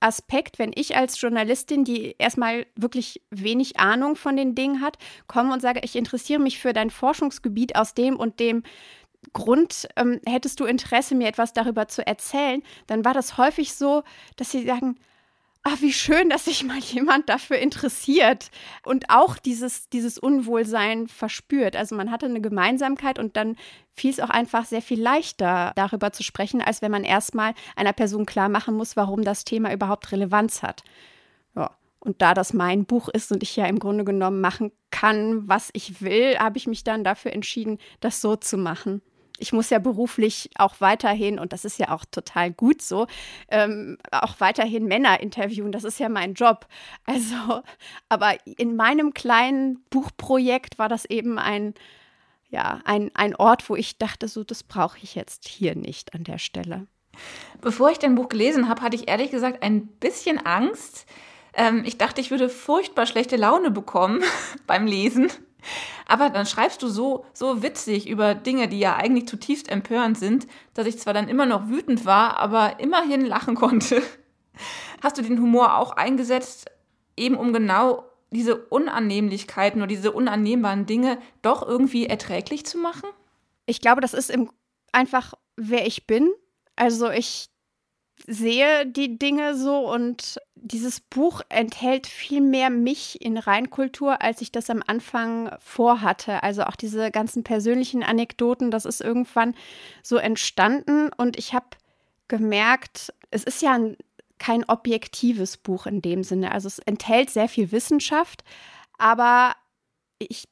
Aspekt, 0.00 0.58
wenn 0.58 0.72
ich 0.74 0.96
als 0.96 1.20
Journalistin, 1.20 1.84
die 1.84 2.14
erstmal 2.18 2.66
wirklich 2.76 3.22
wenig 3.30 3.78
Ahnung 3.78 4.16
von 4.16 4.36
den 4.36 4.54
Dingen 4.54 4.80
hat, 4.80 4.96
komme 5.26 5.52
und 5.52 5.60
sage, 5.60 5.80
ich 5.82 5.96
interessiere 5.96 6.40
mich 6.40 6.58
für 6.58 6.72
dein 6.72 6.90
Forschungsgebiet 6.90 7.76
aus 7.76 7.94
dem 7.94 8.16
und 8.16 8.38
dem 8.38 8.62
Grund, 9.32 9.88
ähm, 9.96 10.20
hättest 10.26 10.60
du 10.60 10.64
Interesse, 10.64 11.14
mir 11.14 11.26
etwas 11.26 11.52
darüber 11.52 11.88
zu 11.88 12.06
erzählen, 12.06 12.62
dann 12.86 13.04
war 13.04 13.14
das 13.14 13.36
häufig 13.36 13.74
so, 13.74 14.04
dass 14.36 14.52
sie 14.52 14.64
sagen, 14.64 14.96
ach, 15.68 15.80
wie 15.82 15.92
schön, 15.92 16.30
dass 16.30 16.46
sich 16.46 16.64
mal 16.64 16.78
jemand 16.78 17.28
dafür 17.28 17.58
interessiert 17.58 18.50
und 18.84 19.10
auch 19.10 19.36
dieses, 19.36 19.88
dieses 19.90 20.18
Unwohlsein 20.18 21.08
verspürt. 21.08 21.76
Also 21.76 21.94
man 21.94 22.10
hatte 22.10 22.26
eine 22.26 22.40
Gemeinsamkeit 22.40 23.18
und 23.18 23.36
dann 23.36 23.56
fiel 23.92 24.10
es 24.10 24.20
auch 24.20 24.30
einfach 24.30 24.64
sehr 24.64 24.82
viel 24.82 25.00
leichter, 25.00 25.72
darüber 25.76 26.12
zu 26.12 26.22
sprechen, 26.22 26.62
als 26.62 26.80
wenn 26.80 26.90
man 26.90 27.04
erstmal 27.04 27.54
einer 27.76 27.92
Person 27.92 28.26
klar 28.26 28.48
machen 28.48 28.76
muss, 28.76 28.96
warum 28.96 29.22
das 29.24 29.44
Thema 29.44 29.72
überhaupt 29.72 30.10
Relevanz 30.10 30.62
hat. 30.62 30.82
Ja. 31.54 31.70
Und 32.00 32.22
da 32.22 32.32
das 32.32 32.54
mein 32.54 32.84
Buch 32.84 33.08
ist 33.08 33.30
und 33.32 33.42
ich 33.42 33.56
ja 33.56 33.66
im 33.66 33.78
Grunde 33.78 34.04
genommen 34.04 34.40
machen 34.40 34.72
kann, 34.90 35.48
was 35.48 35.68
ich 35.72 36.00
will, 36.00 36.38
habe 36.38 36.56
ich 36.56 36.66
mich 36.66 36.84
dann 36.84 37.04
dafür 37.04 37.32
entschieden, 37.32 37.78
das 38.00 38.20
so 38.20 38.36
zu 38.36 38.56
machen 38.56 39.02
ich 39.38 39.52
muss 39.52 39.70
ja 39.70 39.78
beruflich 39.78 40.50
auch 40.56 40.80
weiterhin, 40.80 41.38
und 41.38 41.52
das 41.52 41.64
ist 41.64 41.78
ja 41.78 41.90
auch 41.90 42.04
total 42.04 42.50
gut 42.52 42.82
so, 42.82 43.06
ähm, 43.50 43.98
auch 44.10 44.40
weiterhin 44.40 44.86
Männer 44.86 45.20
interviewen. 45.20 45.72
Das 45.72 45.84
ist 45.84 45.98
ja 45.98 46.08
mein 46.08 46.34
Job. 46.34 46.66
Also, 47.04 47.62
aber 48.08 48.34
in 48.44 48.76
meinem 48.76 49.14
kleinen 49.14 49.82
Buchprojekt 49.90 50.78
war 50.78 50.88
das 50.88 51.04
eben 51.04 51.38
ein, 51.38 51.74
ja, 52.50 52.80
ein, 52.84 53.10
ein 53.14 53.34
Ort, 53.36 53.68
wo 53.68 53.76
ich 53.76 53.98
dachte, 53.98 54.28
so, 54.28 54.44
das 54.44 54.62
brauche 54.62 54.98
ich 55.02 55.14
jetzt 55.14 55.48
hier 55.48 55.74
nicht 55.74 56.14
an 56.14 56.24
der 56.24 56.38
Stelle. 56.38 56.86
Bevor 57.60 57.90
ich 57.90 57.98
dein 57.98 58.14
Buch 58.14 58.28
gelesen 58.28 58.68
habe, 58.68 58.82
hatte 58.82 58.96
ich 58.96 59.08
ehrlich 59.08 59.30
gesagt 59.30 59.62
ein 59.62 59.86
bisschen 59.86 60.38
Angst. 60.38 61.06
Ähm, 61.54 61.82
ich 61.84 61.98
dachte, 61.98 62.20
ich 62.20 62.30
würde 62.30 62.48
furchtbar 62.48 63.06
schlechte 63.06 63.36
Laune 63.36 63.70
bekommen 63.70 64.22
beim 64.66 64.86
Lesen. 64.86 65.30
Aber 66.06 66.30
dann 66.30 66.46
schreibst 66.46 66.82
du 66.82 66.88
so, 66.88 67.26
so 67.32 67.62
witzig 67.62 68.08
über 68.08 68.34
Dinge, 68.34 68.68
die 68.68 68.78
ja 68.78 68.96
eigentlich 68.96 69.28
zutiefst 69.28 69.68
empörend 69.68 70.18
sind, 70.18 70.46
dass 70.74 70.86
ich 70.86 70.98
zwar 70.98 71.14
dann 71.14 71.28
immer 71.28 71.46
noch 71.46 71.68
wütend 71.68 72.06
war, 72.06 72.38
aber 72.38 72.80
immerhin 72.80 73.26
lachen 73.26 73.54
konnte. 73.54 74.02
Hast 75.02 75.18
du 75.18 75.22
den 75.22 75.40
Humor 75.40 75.76
auch 75.76 75.92
eingesetzt, 75.92 76.70
eben 77.16 77.36
um 77.36 77.52
genau 77.52 78.04
diese 78.30 78.56
Unannehmlichkeiten 78.56 79.80
oder 79.80 79.88
diese 79.88 80.12
unannehmbaren 80.12 80.86
Dinge 80.86 81.18
doch 81.42 81.66
irgendwie 81.66 82.06
erträglich 82.06 82.66
zu 82.66 82.78
machen? 82.78 83.08
Ich 83.66 83.80
glaube, 83.80 84.00
das 84.00 84.14
ist 84.14 84.32
einfach, 84.92 85.34
wer 85.56 85.86
ich 85.86 86.06
bin. 86.06 86.30
Also 86.76 87.10
ich 87.10 87.48
sehe 88.26 88.86
die 88.86 89.18
Dinge 89.18 89.56
so 89.56 89.90
und 89.90 90.38
dieses 90.54 91.00
Buch 91.00 91.40
enthält 91.48 92.06
viel 92.06 92.40
mehr 92.40 92.68
mich 92.70 93.22
in 93.22 93.38
Reinkultur, 93.38 94.20
als 94.22 94.40
ich 94.40 94.52
das 94.52 94.70
am 94.70 94.82
Anfang 94.86 95.50
vorhatte. 95.60 96.42
Also 96.42 96.64
auch 96.64 96.76
diese 96.76 97.10
ganzen 97.10 97.44
persönlichen 97.44 98.02
Anekdoten, 98.02 98.70
das 98.70 98.84
ist 98.84 99.00
irgendwann 99.00 99.54
so 100.02 100.16
entstanden 100.16 101.10
und 101.16 101.38
ich 101.38 101.54
habe 101.54 101.66
gemerkt, 102.26 103.12
es 103.30 103.44
ist 103.44 103.62
ja 103.62 103.74
ein, 103.74 103.96
kein 104.38 104.64
objektives 104.64 105.56
Buch 105.56 105.86
in 105.86 106.02
dem 106.02 106.22
Sinne. 106.24 106.52
Also 106.52 106.68
es 106.68 106.78
enthält 106.80 107.30
sehr 107.30 107.48
viel 107.48 107.72
Wissenschaft, 107.72 108.44
aber 108.98 109.54
ich 110.18 110.48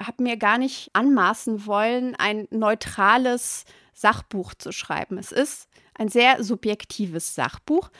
habe 0.00 0.22
mir 0.22 0.36
gar 0.36 0.58
nicht 0.58 0.90
anmaßen 0.92 1.66
wollen, 1.66 2.14
ein 2.14 2.46
neutrales 2.50 3.64
Sachbuch 3.92 4.54
zu 4.54 4.70
schreiben. 4.70 5.18
Es 5.18 5.32
ist 5.32 5.68
ein 5.98 6.08
sehr 6.08 6.42
subjektives 6.42 7.34
Sachbuch. 7.34 7.90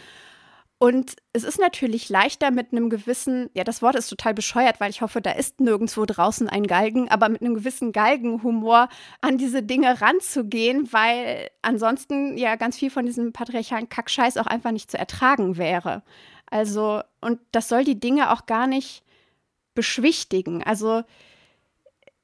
Und 0.81 1.17
es 1.33 1.43
ist 1.43 1.59
natürlich 1.59 2.09
leichter 2.09 2.53
mit 2.53 2.71
einem 2.71 2.89
gewissen, 2.89 3.51
ja, 3.53 3.65
das 3.65 3.83
Wort 3.83 3.97
ist 3.97 4.09
total 4.09 4.33
bescheuert, 4.33 4.79
weil 4.79 4.91
ich 4.91 5.03
hoffe, 5.03 5.21
da 5.21 5.33
ist 5.33 5.61
nirgendwo 5.61 6.05
draußen 6.07 6.49
ein 6.49 6.69
Galgen, 6.69 7.09
aber 7.11 7.29
mit 7.29 7.43
einem 7.43 7.57
gewissen 7.57 7.91
Galgenhumor 7.91 8.89
an 9.21 9.39
diese 9.39 9.65
Dinge 9.65 10.01
ranzugehen, 10.01 10.93
weil 10.93 11.51
ansonsten 11.63 12.39
ja 12.39 12.55
ganz 12.55 12.79
viel 12.79 12.91
von 12.91 13.07
diesem 13.07 13.33
patriarchalen 13.33 13.89
Kackscheiß 13.89 14.37
auch 14.37 14.47
einfach 14.47 14.71
nicht 14.71 14.89
zu 14.89 14.97
ertragen 14.97 15.57
wäre. 15.57 16.05
Also, 16.49 17.03
und 17.21 17.41
das 17.51 17.69
soll 17.69 17.83
die 17.83 17.99
Dinge 17.99 18.33
auch 18.33 18.47
gar 18.47 18.69
nicht 18.69 19.03
beschwichtigen. 19.75 20.63
Also, 20.63 21.03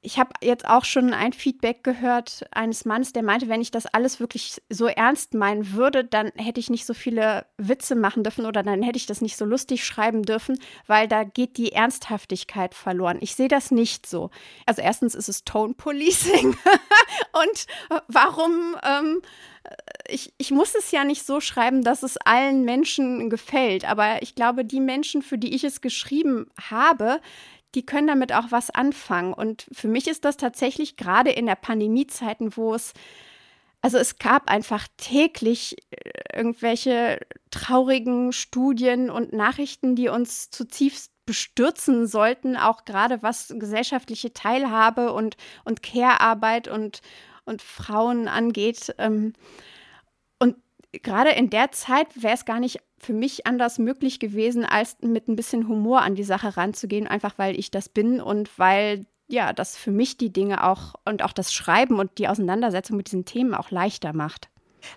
ich 0.05 0.19
habe 0.19 0.31
jetzt 0.43 0.69
auch 0.69 0.85
schon 0.85 1.15
ein 1.15 1.33
Feedback 1.33 1.83
gehört 1.83 2.45
eines 2.51 2.85
Mannes, 2.85 3.13
der 3.13 3.23
meinte, 3.23 3.49
wenn 3.49 3.63
ich 3.63 3.71
das 3.71 3.87
alles 3.87 4.21
wirklich 4.21 4.61
so 4.69 4.87
ernst 4.87 5.33
meinen 5.33 5.73
würde, 5.73 6.05
dann 6.05 6.31
hätte 6.37 6.61
ich 6.61 6.69
nicht 6.69 6.85
so 6.85 6.93
viele 6.93 7.47
Witze 7.57 7.95
machen 7.95 8.23
dürfen 8.23 8.45
oder 8.45 8.63
dann 8.63 8.83
hätte 8.83 8.99
ich 8.99 9.07
das 9.07 9.23
nicht 9.23 9.37
so 9.37 9.47
lustig 9.47 9.85
schreiben 9.85 10.23
dürfen, 10.23 10.59
weil 10.87 11.09
da 11.09 11.25
geht 11.25 11.57
die 11.57 11.73
Ernsthaftigkeit 11.73 12.75
verloren. 12.75 13.19
Ich 13.21 13.35
sehe 13.35 13.49
das 13.49 13.71
nicht 13.71 14.07
so. 14.07 14.31
Also 14.67 14.83
erstens 14.83 15.15
ist 15.15 15.29
es 15.29 15.45
Tone 15.45 15.73
Policing 15.75 16.55
und 17.33 17.67
warum 18.07 18.77
ähm, 18.85 19.23
ich, 20.09 20.35
ich 20.37 20.51
muss 20.51 20.75
es 20.75 20.91
ja 20.91 21.05
nicht 21.05 21.25
so 21.25 21.41
schreiben, 21.41 21.83
dass 21.83 22.03
es 22.03 22.19
allen 22.19 22.65
Menschen 22.65 23.31
gefällt, 23.31 23.89
aber 23.89 24.23
ich 24.23 24.35
glaube, 24.35 24.65
die 24.65 24.81
Menschen, 24.81 25.23
für 25.23 25.39
die 25.39 25.55
ich 25.55 25.65
es 25.65 25.81
geschrieben 25.81 26.51
habe, 26.71 27.21
die 27.75 27.85
können 27.85 28.07
damit 28.07 28.33
auch 28.33 28.51
was 28.51 28.71
anfangen. 28.71 29.33
Und 29.35 29.67
für 29.73 29.89
mich 29.89 30.09
ist 30.09 30.25
das 30.25 30.37
tatsächlich 30.37 30.97
gerade 30.97 31.31
in 31.31 31.47
der 31.47 31.57
Pandemiezeiten, 31.57 32.57
wo 32.57 32.75
es, 32.75 32.93
also 33.83 33.99
es 33.99 34.19
gab 34.19 34.51
einfach 34.51 34.87
täglich 34.97 35.77
äh, 35.91 36.39
irgendwelche 36.39 37.21
traurigen 37.51 38.33
Studien 38.33 39.11
und 39.11 39.33
Nachrichten, 39.33 39.97
die 39.97 40.09
uns 40.09 40.51
zutiefst 40.51 41.13
bestürzen 41.27 42.07
sollten, 42.07 42.57
auch 42.57 42.85
gerade 42.85 43.23
was 43.23 43.55
gesellschaftliche 43.59 44.33
Teilhabe 44.33 45.13
und, 45.13 45.37
und 45.65 45.83
Care-Arbeit 45.83 46.69
und, 46.69 47.01
und 47.45 47.63
Frauen 47.63 48.29
angeht. 48.29 48.95
Ähm, 48.99 49.33
und 50.39 50.57
gerade 50.93 51.31
in 51.31 51.51
der 51.51 51.73
Zeit 51.73 52.23
wäre 52.23 52.35
es 52.35 52.45
gar 52.45 52.61
nicht 52.61 52.81
für 53.05 53.13
mich 53.13 53.47
anders 53.47 53.79
möglich 53.79 54.19
gewesen, 54.19 54.65
als 54.65 54.97
mit 55.01 55.29
ein 55.29 55.37
bisschen 55.37 55.69
Humor 55.69 56.03
an 56.03 56.15
die 56.15 56.25
Sache 56.25 56.57
ranzugehen, 56.57 57.07
einfach 57.07 57.35
weil 57.37 57.59
ich 57.59 57.71
das 57.71 57.89
bin 57.89 58.21
und 58.21 58.59
weil 58.59 59.07
ja, 59.27 59.53
das 59.53 59.77
für 59.77 59.91
mich 59.91 60.19
die 60.19 60.33
Dinge 60.33 60.65
auch 60.65 60.95
und 61.05 61.23
auch 61.23 61.33
das 61.33 61.53
Schreiben 61.53 61.99
und 61.99 62.19
die 62.19 62.29
Auseinandersetzung 62.29 62.97
mit 62.97 63.07
diesen 63.07 63.25
Themen 63.25 63.55
auch 63.55 63.71
leichter 63.71 64.13
macht. 64.13 64.49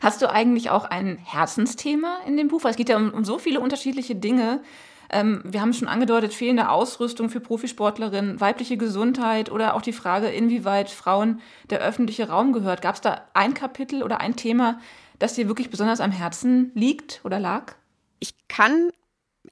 Hast 0.02 0.22
du 0.22 0.30
eigentlich 0.30 0.70
auch 0.70 0.84
ein 0.84 1.17
Herzensthema 1.17 2.17
in 2.28 2.36
dem 2.36 2.50
Buch? 2.50 2.63
Weil 2.63 2.72
es 2.72 2.78
geht 2.78 2.89
ja 2.89 2.98
um, 2.98 3.12
um 3.13 3.24
so 3.24 3.39
viele 3.39 3.62
unterschiedliche 3.62 4.15
Dinge. 4.15 4.62
Ähm, 5.10 5.41
wir 5.46 5.62
haben 5.62 5.72
schon 5.72 5.88
angedeutet, 5.88 6.34
fehlende 6.34 6.70
Ausrüstung 6.70 7.30
für 7.30 7.39
Profisportlerinnen, 7.39 8.41
weibliche 8.41 8.76
Gesundheit 8.76 9.50
oder 9.50 9.76
auch 9.76 9.82
die 9.82 9.93
Frage, 9.93 10.28
inwieweit 10.28 10.89
Frauen 10.89 11.39
der 11.70 11.80
öffentliche 11.80 12.28
Raum 12.28 12.52
gehört. 12.52 12.82
Gab 12.82 12.96
es 12.96 13.02
da 13.02 13.22
ein 13.34 13.54
Kapitel 13.54 14.04
oder 14.04 14.20
ein 14.20 14.36
Thema, 14.36 14.80
das 15.20 15.36
dir 15.36 15.48
wirklich 15.48 15.70
besonders 15.70 16.02
am 16.02 16.12
Herzen 16.12 16.72
liegt 16.76 17.22
oder 17.24 17.39
lag? 17.39 17.76
Ich 18.19 18.34
kann 18.47 18.91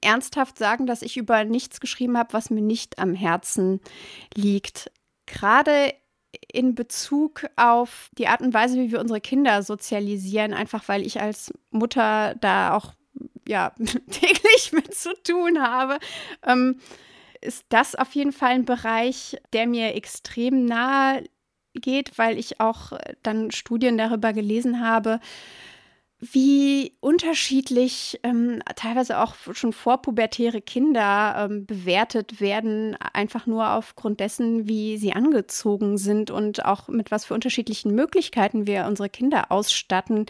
ernsthaft 0.01 0.57
sagen, 0.57 0.85
dass 0.85 1.01
ich 1.01 1.17
über 1.17 1.43
nichts 1.43 1.79
geschrieben 1.79 2.17
habe, 2.17 2.33
was 2.33 2.49
mir 2.49 2.61
nicht 2.61 2.99
am 2.99 3.13
Herzen 3.13 3.81
liegt. 4.33 4.91
Gerade 5.25 5.93
in 6.51 6.75
Bezug 6.75 7.45
auf 7.55 8.09
die 8.17 8.27
Art 8.27 8.41
und 8.41 8.53
Weise, 8.53 8.77
wie 8.77 8.91
wir 8.91 8.99
unsere 8.99 9.21
Kinder 9.21 9.63
sozialisieren, 9.63 10.53
einfach 10.53 10.87
weil 10.87 11.05
ich 11.05 11.21
als 11.21 11.53
Mutter 11.71 12.35
da 12.35 12.73
auch 12.73 12.93
ja, 13.47 13.71
täglich 14.11 14.71
mit 14.71 14.93
zu 14.93 15.13
tun 15.23 15.61
habe, 15.61 15.99
ähm, 16.45 16.79
ist 17.41 17.65
das 17.69 17.95
auf 17.95 18.13
jeden 18.15 18.31
Fall 18.31 18.51
ein 18.51 18.65
Bereich, 18.65 19.37
der 19.53 19.67
mir 19.67 19.95
extrem 19.95 20.65
nahe 20.65 21.23
geht, 21.73 22.17
weil 22.17 22.39
ich 22.39 22.59
auch 22.59 22.93
dann 23.21 23.51
Studien 23.51 23.97
darüber 23.97 24.33
gelesen 24.33 24.81
habe, 24.81 25.19
wie 26.31 26.93
unterschiedlich 26.99 28.19
ähm, 28.23 28.61
teilweise 28.75 29.19
auch 29.19 29.35
schon 29.53 29.73
vorpubertäre 29.73 30.61
Kinder 30.61 31.47
ähm, 31.49 31.65
bewertet 31.65 32.39
werden, 32.39 32.95
einfach 33.13 33.45
nur 33.45 33.71
aufgrund 33.71 34.19
dessen, 34.19 34.67
wie 34.67 34.97
sie 34.97 35.13
angezogen 35.13 35.97
sind 35.97 36.31
und 36.31 36.65
auch 36.65 36.87
mit 36.87 37.11
was 37.11 37.25
für 37.25 37.33
unterschiedlichen 37.33 37.93
Möglichkeiten 37.93 38.67
wir 38.67 38.85
unsere 38.85 39.09
Kinder 39.09 39.51
ausstatten, 39.51 40.25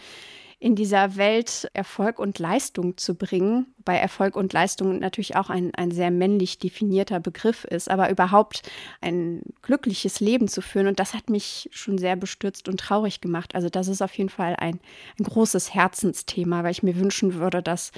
in 0.66 0.74
dieser 0.74 1.14
Welt 1.14 1.70
Erfolg 1.74 2.18
und 2.18 2.40
Leistung 2.40 2.96
zu 2.96 3.14
bringen, 3.14 3.66
wobei 3.78 3.98
Erfolg 3.98 4.34
und 4.34 4.52
Leistung 4.52 4.98
natürlich 4.98 5.36
auch 5.36 5.48
ein, 5.48 5.72
ein 5.76 5.92
sehr 5.92 6.10
männlich 6.10 6.58
definierter 6.58 7.20
Begriff 7.20 7.62
ist, 7.62 7.88
aber 7.88 8.10
überhaupt 8.10 8.62
ein 9.00 9.42
glückliches 9.62 10.18
Leben 10.18 10.48
zu 10.48 10.62
führen. 10.62 10.88
Und 10.88 10.98
das 10.98 11.14
hat 11.14 11.30
mich 11.30 11.70
schon 11.70 11.98
sehr 11.98 12.16
bestürzt 12.16 12.68
und 12.68 12.80
traurig 12.80 13.20
gemacht. 13.20 13.54
Also 13.54 13.68
das 13.68 13.86
ist 13.86 14.02
auf 14.02 14.12
jeden 14.18 14.28
Fall 14.28 14.56
ein, 14.58 14.80
ein 15.20 15.24
großes 15.24 15.72
Herzensthema, 15.72 16.64
weil 16.64 16.72
ich 16.72 16.82
mir 16.82 16.96
wünschen 16.96 17.34
würde, 17.34 17.62
dass 17.62 17.92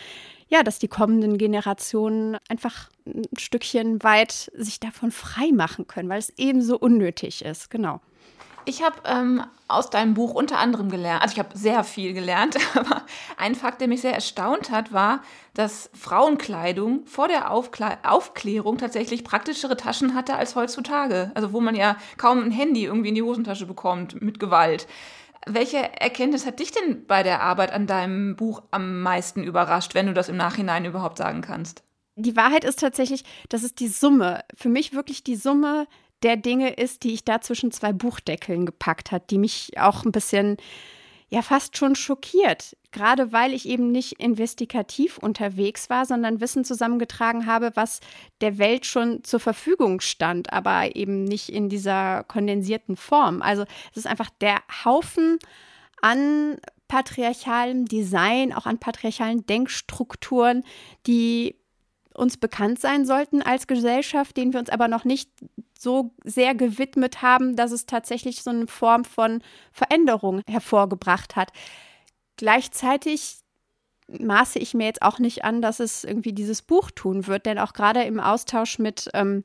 ja, 0.51 0.63
dass 0.63 0.79
die 0.79 0.89
kommenden 0.89 1.39
Generationen 1.39 2.37
einfach 2.51 2.91
ein 3.07 3.23
Stückchen 3.39 4.03
weit 4.03 4.51
sich 4.55 4.79
davon 4.79 5.11
frei 5.11 5.53
machen 5.53 5.87
können, 5.87 6.11
weil 6.11 6.19
es 6.19 6.35
ebenso 6.37 6.79
unnötig 6.79 7.45
ist. 7.47 7.71
Genau. 7.71 8.03
Ich 8.69 8.83
habe 8.83 8.97
ähm, 9.07 9.43
aus 9.67 9.89
deinem 9.89 10.13
Buch 10.13 10.35
unter 10.35 10.59
anderem 10.59 10.91
gelernt, 10.91 11.23
also 11.23 11.33
ich 11.33 11.39
habe 11.39 11.57
sehr 11.57 11.85
viel 11.85 12.13
gelernt, 12.13 12.59
aber 12.75 13.03
ein 13.39 13.55
Fakt, 13.55 13.81
der 13.81 13.89
mich 13.89 14.03
sehr 14.03 14.13
erstaunt 14.13 14.71
hat, 14.71 14.93
war, 14.93 15.23
dass 15.55 15.89
Frauenkleidung 15.95 17.07
vor 17.07 17.29
der 17.29 17.51
Aufkle 17.51 17.97
Aufklärung 18.03 18.77
tatsächlich 18.77 19.25
praktischere 19.25 19.79
Taschen 19.79 20.15
hatte 20.15 20.37
als 20.37 20.55
heutzutage. 20.55 21.33
Also 21.35 21.55
wo 21.55 21.63
man 21.63 21.77
ja 21.77 21.97
kaum 22.19 22.43
ein 22.43 22.51
Handy 22.51 22.85
irgendwie 22.85 23.09
in 23.09 23.15
die 23.15 23.23
Hosentasche 23.23 23.65
bekommt 23.65 24.21
mit 24.21 24.39
Gewalt. 24.39 24.87
Welche 25.47 25.79
Erkenntnis 25.99 26.45
hat 26.45 26.61
dich 26.61 26.71
denn 26.71 27.07
bei 27.07 27.23
der 27.23 27.41
Arbeit 27.41 27.73
an 27.73 27.87
deinem 27.87 28.37
Buch 28.37 28.63
am 28.71 29.01
meisten 29.01 29.45
überrascht, 29.45 29.95
wenn 29.95 30.09
du 30.09 30.13
das 30.13 30.29
im 30.29 30.37
Nachhinein 30.37 30.85
überhaupt 30.85 31.17
sagen 31.17 31.41
kannst? 31.41 31.85
Die 32.17 32.37
Wahrheit 32.37 32.65
ist 32.65 32.81
tatsächlich, 32.81 33.25
das 33.49 33.63
ist 33.63 33.81
die 33.81 33.89
Summe. 33.89 34.45
Für 34.55 34.69
mich 34.69 34.93
wirklich 34.93 35.25
die 35.25 35.37
Summe 35.37 35.87
der 36.23 36.37
Dinge 36.37 36.71
ist, 36.71 37.05
die 37.05 37.15
ich 37.15 37.25
da 37.25 37.41
zwischen 37.41 37.71
zwei 37.71 37.93
Buchdeckeln 37.93 38.67
gepackt 38.67 39.13
hat, 39.13 39.31
die 39.31 39.39
mich 39.39 39.73
auch 39.79 40.05
ein 40.05 40.13
bisschen 40.13 40.57
ja 41.31 41.43
fast 41.43 41.77
schon 41.77 41.95
schockiert, 41.95 42.77
gerade 42.91 43.33
weil 43.33 43.53
ich 43.53 43.69
eben 43.69 43.93
nicht 43.93 44.13
investigativ 44.13 45.19
unterwegs 45.19 45.91
war, 45.91 46.07
sondern 46.07 46.41
Wissen 46.41 46.65
zusammengetragen 46.65 47.47
habe, 47.47 47.73
was 47.75 48.01
der 48.41 48.59
Welt 48.59 48.87
schon 48.87 49.23
zur 49.25 49.41
Verfügung 49.41 50.01
stand, 50.01 50.53
aber 50.53 50.97
eben 50.97 51.25
nicht 51.25 51.51
in 51.51 51.69
dieser 51.69 52.25
kondensierten 52.25 52.97
Form. 52.97 53.43
Also 53.43 53.65
es 53.91 53.99
ist 53.99 54.07
einfach 54.07 54.31
der 54.41 54.57
Haufen 54.85 55.39
an 56.01 56.57
patriarchalem 56.89 57.85
Design, 57.85 58.55
auch 58.55 58.65
an 58.65 58.79
patriarchalen 58.79 59.45
Denkstrukturen, 59.45 60.65
die 61.07 61.57
uns 62.19 62.37
bekannt 62.37 62.81
sein 62.81 63.07
sollten 63.07 63.43
als 63.43 63.67
Gesellschaft, 63.67 64.37
denen 64.37 64.53
wir 64.53 64.61
uns 64.61 64.71
aber 64.71 64.89
noch 64.89 65.05
nicht 65.05 65.31
so 65.79 66.13
sehr 66.25 66.55
gewidmet 66.55 67.23
haben, 67.23 67.57
dass 67.57 67.73
es 67.73 67.87
tatsächlich 67.87 68.43
so 68.43 68.51
eine 68.51 68.67
Form 68.67 69.05
von 69.05 69.43
Veränderung 69.73 70.43
hervorgebracht 70.47 71.37
hat. 71.37 71.53
Gleichzeitig 72.37 73.37
maße 74.09 74.59
ich 74.59 74.75
mir 74.75 74.87
jetzt 74.87 75.03
auch 75.03 75.19
nicht 75.19 75.45
an, 75.45 75.63
dass 75.63 75.81
es 75.81 76.05
irgendwie 76.05 76.33
dieses 76.33 76.63
Buch 76.63 76.91
tun 76.91 77.27
wird, 77.27 77.47
denn 77.47 77.59
auch 77.59 77.73
gerade 77.73 78.03
im 78.03 78.21
Austausch 78.21 78.79
mit 78.79 79.09
ähm, 79.15 79.45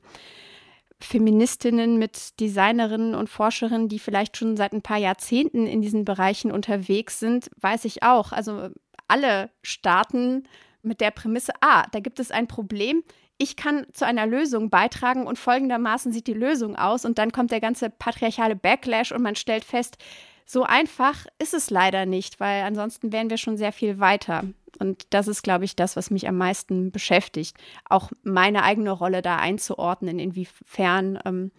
Feministinnen, 1.00 1.98
mit 1.98 2.40
Designerinnen 2.40 3.14
und 3.14 3.28
Forscherinnen, 3.28 3.88
die 3.88 3.98
vielleicht 3.98 4.36
schon 4.36 4.56
seit 4.56 4.72
ein 4.72 4.82
paar 4.82 4.96
Jahrzehnten 4.96 5.66
in 5.66 5.82
diesen 5.82 6.04
Bereichen 6.04 6.50
unterwegs 6.50 7.20
sind, 7.20 7.50
weiß 7.60 7.84
ich 7.84 8.02
auch. 8.02 8.32
Also 8.32 8.70
alle 9.06 9.50
starten 9.62 10.44
mit 10.84 11.00
der 11.00 11.10
Prämisse, 11.10 11.52
ah, 11.60 11.86
da 11.92 12.00
gibt 12.00 12.20
es 12.20 12.30
ein 12.30 12.46
Problem, 12.46 13.02
ich 13.36 13.56
kann 13.56 13.86
zu 13.92 14.06
einer 14.06 14.26
Lösung 14.26 14.70
beitragen 14.70 15.26
und 15.26 15.38
folgendermaßen 15.38 16.12
sieht 16.12 16.26
die 16.26 16.34
Lösung 16.34 16.76
aus 16.76 17.04
und 17.04 17.18
dann 17.18 17.32
kommt 17.32 17.50
der 17.50 17.60
ganze 17.60 17.90
patriarchale 17.90 18.54
Backlash 18.54 19.12
und 19.12 19.22
man 19.22 19.36
stellt 19.36 19.64
fest, 19.64 19.98
so 20.46 20.62
einfach 20.62 21.26
ist 21.38 21.54
es 21.54 21.70
leider 21.70 22.06
nicht, 22.06 22.38
weil 22.38 22.62
ansonsten 22.62 23.12
wären 23.12 23.30
wir 23.30 23.38
schon 23.38 23.56
sehr 23.56 23.72
viel 23.72 23.98
weiter. 23.98 24.44
Und 24.78 25.06
das 25.10 25.28
ist, 25.28 25.42
glaube 25.42 25.64
ich, 25.64 25.76
das, 25.76 25.96
was 25.96 26.10
mich 26.10 26.28
am 26.28 26.36
meisten 26.36 26.90
beschäftigt. 26.90 27.56
Auch 27.88 28.10
meine 28.22 28.62
eigene 28.62 28.90
Rolle 28.90 29.22
da 29.22 29.36
einzuordnen, 29.36 30.18
inwiefern 30.18 31.18
ähm, 31.24 31.52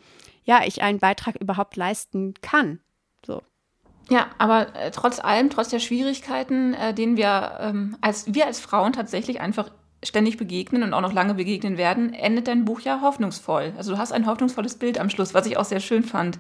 ja, 0.43 0.61
ich 0.65 0.81
einen 0.81 0.99
Beitrag 0.99 1.35
überhaupt 1.35 1.75
leisten 1.75 2.35
kann. 2.41 2.79
So. 3.25 3.41
Ja, 4.09 4.27
aber 4.37 4.75
äh, 4.75 4.91
trotz 4.91 5.19
allem, 5.19 5.49
trotz 5.49 5.69
der 5.69 5.79
Schwierigkeiten, 5.79 6.73
äh, 6.73 6.93
denen 6.93 7.17
wir 7.17 7.57
ähm, 7.59 7.97
als 8.01 8.33
wir 8.33 8.45
als 8.45 8.59
Frauen 8.59 8.93
tatsächlich 8.93 9.41
einfach 9.41 9.69
ständig 10.03 10.37
begegnen 10.37 10.83
und 10.83 10.93
auch 10.93 11.01
noch 11.01 11.13
lange 11.13 11.33
begegnen 11.33 11.77
werden, 11.77 12.13
endet 12.13 12.47
dein 12.47 12.65
Buch 12.65 12.81
ja 12.81 13.01
hoffnungsvoll. 13.01 13.73
Also 13.77 13.93
du 13.93 13.97
hast 13.97 14.11
ein 14.11 14.27
hoffnungsvolles 14.27 14.75
Bild 14.75 14.99
am 14.99 15.09
Schluss, 15.09 15.33
was 15.33 15.47
ich 15.47 15.57
auch 15.57 15.65
sehr 15.65 15.79
schön 15.79 16.03
fand. 16.03 16.37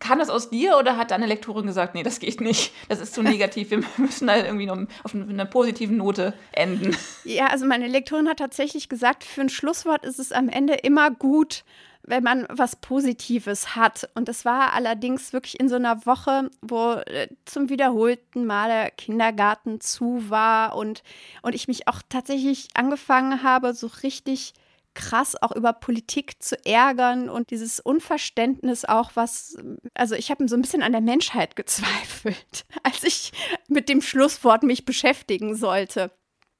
Kam 0.00 0.18
das 0.18 0.30
aus 0.30 0.50
dir 0.50 0.76
oder 0.78 0.96
hat 0.96 1.10
deine 1.10 1.26
Lektorin 1.26 1.66
gesagt, 1.66 1.94
nee, 1.94 2.02
das 2.02 2.18
geht 2.18 2.40
nicht, 2.40 2.72
das 2.88 3.00
ist 3.00 3.14
zu 3.14 3.22
negativ, 3.22 3.70
wir 3.70 3.82
müssen 3.98 4.26
da 4.26 4.36
irgendwie 4.36 4.66
noch 4.66 4.78
auf 5.04 5.14
einer 5.14 5.44
positiven 5.44 5.98
Note 5.98 6.34
enden? 6.52 6.96
Ja, 7.24 7.48
also 7.48 7.66
meine 7.66 7.86
Lektorin 7.86 8.28
hat 8.28 8.38
tatsächlich 8.38 8.88
gesagt, 8.88 9.24
für 9.24 9.42
ein 9.42 9.50
Schlusswort 9.50 10.04
ist 10.04 10.18
es 10.18 10.32
am 10.32 10.48
Ende 10.48 10.74
immer 10.74 11.10
gut, 11.10 11.64
wenn 12.02 12.22
man 12.22 12.46
was 12.50 12.76
Positives 12.76 13.76
hat. 13.76 14.08
Und 14.14 14.28
das 14.28 14.44
war 14.44 14.72
allerdings 14.72 15.32
wirklich 15.32 15.60
in 15.60 15.68
so 15.68 15.76
einer 15.76 16.06
Woche, 16.06 16.50
wo 16.62 16.94
äh, 16.94 17.28
zum 17.44 17.68
wiederholten 17.68 18.46
Male 18.46 18.90
Kindergarten 18.96 19.80
zu 19.80 20.30
war 20.30 20.76
und, 20.76 21.02
und 21.42 21.54
ich 21.54 21.68
mich 21.68 21.88
auch 21.88 22.00
tatsächlich 22.08 22.68
angefangen 22.74 23.42
habe, 23.42 23.74
so 23.74 23.88
richtig 24.02 24.54
krass 25.00 25.40
auch 25.40 25.52
über 25.52 25.72
Politik 25.72 26.42
zu 26.42 26.56
ärgern 26.66 27.30
und 27.30 27.50
dieses 27.50 27.80
Unverständnis 27.80 28.84
auch, 28.84 29.12
was, 29.14 29.56
also 29.94 30.14
ich 30.14 30.30
habe 30.30 30.46
so 30.46 30.56
ein 30.56 30.62
bisschen 30.62 30.82
an 30.82 30.92
der 30.92 31.00
Menschheit 31.00 31.56
gezweifelt, 31.56 32.66
als 32.82 33.02
ich 33.02 33.32
mit 33.68 33.88
dem 33.88 34.02
Schlusswort 34.02 34.62
mich 34.62 34.84
beschäftigen 34.84 35.56
sollte 35.56 36.10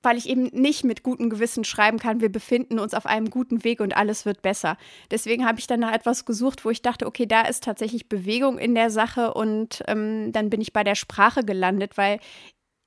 weil 0.02 0.16
ich 0.16 0.30
eben 0.30 0.44
nicht 0.44 0.82
mit 0.82 1.02
gutem 1.02 1.28
Gewissen 1.28 1.62
schreiben 1.62 1.98
kann, 1.98 2.22
wir 2.22 2.32
befinden 2.32 2.78
uns 2.78 2.94
auf 2.94 3.04
einem 3.04 3.28
guten 3.28 3.64
Weg 3.64 3.80
und 3.80 3.94
alles 3.94 4.24
wird 4.24 4.40
besser. 4.40 4.78
Deswegen 5.10 5.46
habe 5.46 5.58
ich 5.58 5.66
dann 5.66 5.80
nach 5.80 5.92
etwas 5.92 6.24
gesucht, 6.24 6.64
wo 6.64 6.70
ich 6.70 6.80
dachte, 6.80 7.06
okay, 7.06 7.26
da 7.26 7.42
ist 7.42 7.64
tatsächlich 7.64 8.08
Bewegung 8.08 8.56
in 8.56 8.74
der 8.74 8.88
Sache 8.88 9.34
und 9.34 9.82
ähm, 9.88 10.32
dann 10.32 10.48
bin 10.48 10.62
ich 10.62 10.72
bei 10.72 10.84
der 10.84 10.94
Sprache 10.94 11.44
gelandet, 11.44 11.98
weil 11.98 12.18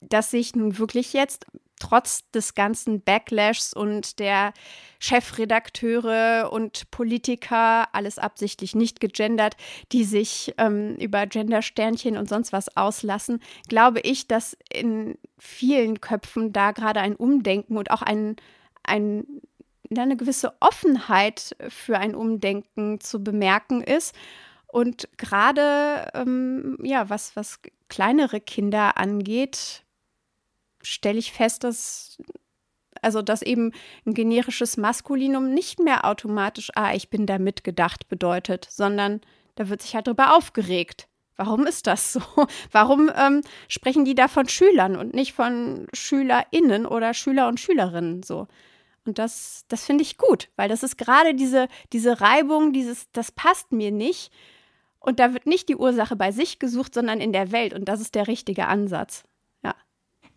das 0.02 0.32
sehe 0.32 0.40
ich 0.40 0.56
nun 0.56 0.80
wirklich 0.80 1.14
jetzt 1.14 1.46
trotz 1.84 2.30
des 2.32 2.56
ganzen 2.56 3.02
Backlashs 3.02 3.74
und 3.74 4.20
der 4.20 4.54
Chefredakteure 5.00 6.50
und 6.50 6.90
Politiker, 6.92 7.94
alles 7.94 8.18
absichtlich 8.20 8.74
nicht 8.74 9.02
gegendert, 9.02 9.58
die 9.92 10.06
sich 10.06 10.54
ähm, 10.58 10.96
über 10.96 11.28
Gendersternchen 11.28 12.18
und 12.18 12.30
sonst 12.30 12.54
was 12.54 12.78
auslassen, 12.78 13.42
glaube 13.68 14.00
ich, 14.00 14.28
dass 14.28 14.56
in 14.72 15.18
vielen 15.38 16.00
Köpfen 16.00 16.54
da 16.54 16.72
gerade 16.72 17.02
ein 17.02 17.18
Umdenken 17.18 17.76
und 17.76 17.92
auch 17.92 18.02
ein, 18.02 18.38
ein 18.84 19.26
eine 19.96 20.18
gewisse 20.18 20.54
Offenheit 20.60 21.56
für 21.68 22.00
ein 22.00 22.16
Umdenken 22.16 23.00
zu 23.00 23.24
bemerken 23.24 23.84
ist. 23.84 24.16
Und 24.68 25.08
gerade, 25.18 26.10
ähm, 26.16 26.80
ja, 26.82 27.08
was, 27.10 27.36
was 27.36 27.60
kleinere 27.90 28.42
Kinder 28.42 28.98
angeht, 28.98 29.83
stelle 30.84 31.20
ich 31.20 31.32
fest, 31.32 31.64
dass 31.64 32.18
also 33.02 33.22
dass 33.22 33.42
eben 33.42 33.72
ein 34.06 34.14
generisches 34.14 34.78
Maskulinum 34.78 35.54
nicht 35.54 35.80
mehr 35.80 36.06
automatisch, 36.06 36.72
ah, 36.76 36.94
ich 36.94 37.10
bin 37.10 37.26
da 37.26 37.38
mitgedacht 37.38 38.08
bedeutet, 38.08 38.68
sondern 38.70 39.22
da 39.56 39.70
wird 39.70 39.82
sich 39.82 39.96
halt 39.96 40.08
drüber 40.08 40.36
aufgeregt. 40.36 41.08
Warum 41.36 41.66
ist 41.66 41.88
das 41.88 42.14
so? 42.14 42.22
Warum 42.72 43.12
ähm, 43.16 43.42
sprechen 43.68 44.06
die 44.06 44.16
da 44.16 44.28
von 44.28 44.48
Schülern 44.48 44.96
und 44.96 45.14
nicht 45.14 45.34
von 45.34 45.88
SchülerInnen 45.94 46.86
oder 46.86 47.14
Schüler 47.14 47.48
und 47.48 47.60
Schülerinnen 47.60 48.24
so? 48.24 48.48
Und 49.06 49.20
das, 49.20 49.66
das 49.68 49.86
finde 49.86 50.04
ich 50.04 50.18
gut, 50.18 50.50
weil 50.56 50.70
das 50.70 50.82
ist 50.82 50.98
gerade 50.98 51.34
diese, 51.34 51.68
diese 51.92 52.22
Reibung, 52.22 52.72
dieses, 52.72 53.12
das 53.12 53.32
passt 53.32 53.72
mir 53.74 53.92
nicht. 53.92 54.32
Und 55.00 55.20
da 55.20 55.34
wird 55.34 55.46
nicht 55.46 55.68
die 55.68 55.76
Ursache 55.76 56.16
bei 56.16 56.32
sich 56.32 56.60
gesucht, 56.60 56.94
sondern 56.94 57.20
in 57.20 57.34
der 57.34 57.52
Welt. 57.52 57.74
Und 57.74 57.86
das 57.86 58.00
ist 58.00 58.16
der 58.16 58.28
richtige 58.28 58.68
Ansatz. 58.68 59.26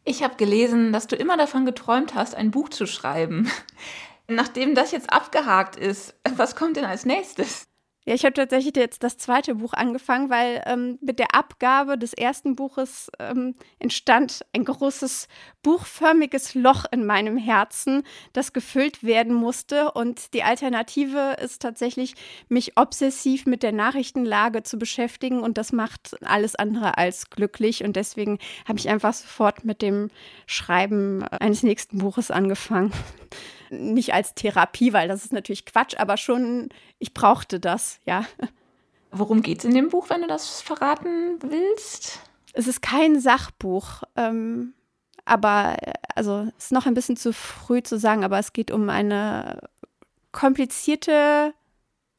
Ich 0.08 0.22
habe 0.22 0.36
gelesen, 0.36 0.92
dass 0.92 1.08
du 1.08 1.16
immer 1.16 1.36
davon 1.36 1.66
geträumt 1.66 2.14
hast, 2.14 2.36
ein 2.36 2.52
Buch 2.52 2.68
zu 2.68 2.86
schreiben. 2.86 3.50
Nachdem 4.28 4.76
das 4.76 4.92
jetzt 4.92 5.12
abgehakt 5.12 5.74
ist, 5.74 6.14
was 6.36 6.54
kommt 6.54 6.76
denn 6.76 6.84
als 6.84 7.04
nächstes? 7.04 7.66
Ja, 8.08 8.14
ich 8.14 8.24
habe 8.24 8.34
tatsächlich 8.34 8.76
jetzt 8.76 9.02
das 9.02 9.18
zweite 9.18 9.56
Buch 9.56 9.72
angefangen, 9.72 10.30
weil 10.30 10.62
ähm, 10.64 10.96
mit 11.00 11.18
der 11.18 11.34
Abgabe 11.34 11.98
des 11.98 12.12
ersten 12.12 12.54
Buches 12.54 13.10
ähm, 13.18 13.56
entstand 13.80 14.46
ein 14.52 14.64
großes 14.64 15.26
buchförmiges 15.64 16.54
Loch 16.54 16.84
in 16.92 17.04
meinem 17.04 17.36
Herzen, 17.36 18.04
das 18.32 18.52
gefüllt 18.52 19.02
werden 19.02 19.34
musste. 19.34 19.90
Und 19.90 20.34
die 20.34 20.44
Alternative 20.44 21.36
ist 21.42 21.60
tatsächlich, 21.60 22.14
mich 22.48 22.78
obsessiv 22.78 23.44
mit 23.44 23.64
der 23.64 23.72
Nachrichtenlage 23.72 24.62
zu 24.62 24.78
beschäftigen. 24.78 25.40
Und 25.40 25.58
das 25.58 25.72
macht 25.72 26.16
alles 26.24 26.54
andere 26.54 26.98
als 26.98 27.28
glücklich. 27.30 27.82
Und 27.82 27.96
deswegen 27.96 28.38
habe 28.68 28.78
ich 28.78 28.88
einfach 28.88 29.14
sofort 29.14 29.64
mit 29.64 29.82
dem 29.82 30.10
Schreiben 30.46 31.24
eines 31.24 31.64
nächsten 31.64 31.98
Buches 31.98 32.30
angefangen 32.30 32.92
nicht 33.70 34.14
als 34.14 34.34
Therapie, 34.34 34.92
weil 34.92 35.08
das 35.08 35.24
ist 35.24 35.32
natürlich 35.32 35.66
Quatsch, 35.66 35.96
aber 35.98 36.16
schon, 36.16 36.68
ich 36.98 37.14
brauchte 37.14 37.60
das, 37.60 38.00
ja. 38.04 38.24
Worum 39.10 39.42
geht 39.42 39.58
es 39.58 39.64
in 39.64 39.74
dem 39.74 39.88
Buch, 39.88 40.10
wenn 40.10 40.22
du 40.22 40.28
das 40.28 40.60
verraten 40.60 41.38
willst? 41.40 42.20
Es 42.52 42.66
ist 42.66 42.82
kein 42.82 43.20
Sachbuch, 43.20 44.02
ähm, 44.16 44.74
aber 45.24 45.76
also 46.14 46.48
es 46.56 46.66
ist 46.66 46.72
noch 46.72 46.86
ein 46.86 46.94
bisschen 46.94 47.16
zu 47.16 47.32
früh 47.32 47.82
zu 47.82 47.98
sagen, 47.98 48.24
aber 48.24 48.38
es 48.38 48.52
geht 48.52 48.70
um 48.70 48.88
eine 48.88 49.60
komplizierte 50.32 51.54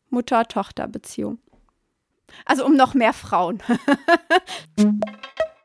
Mutter-Tochter-Beziehung. 0.09 1.39
Also 2.45 2.65
um 2.65 2.75
noch 2.75 2.93
mehr 2.93 3.13
Frauen. 3.13 3.61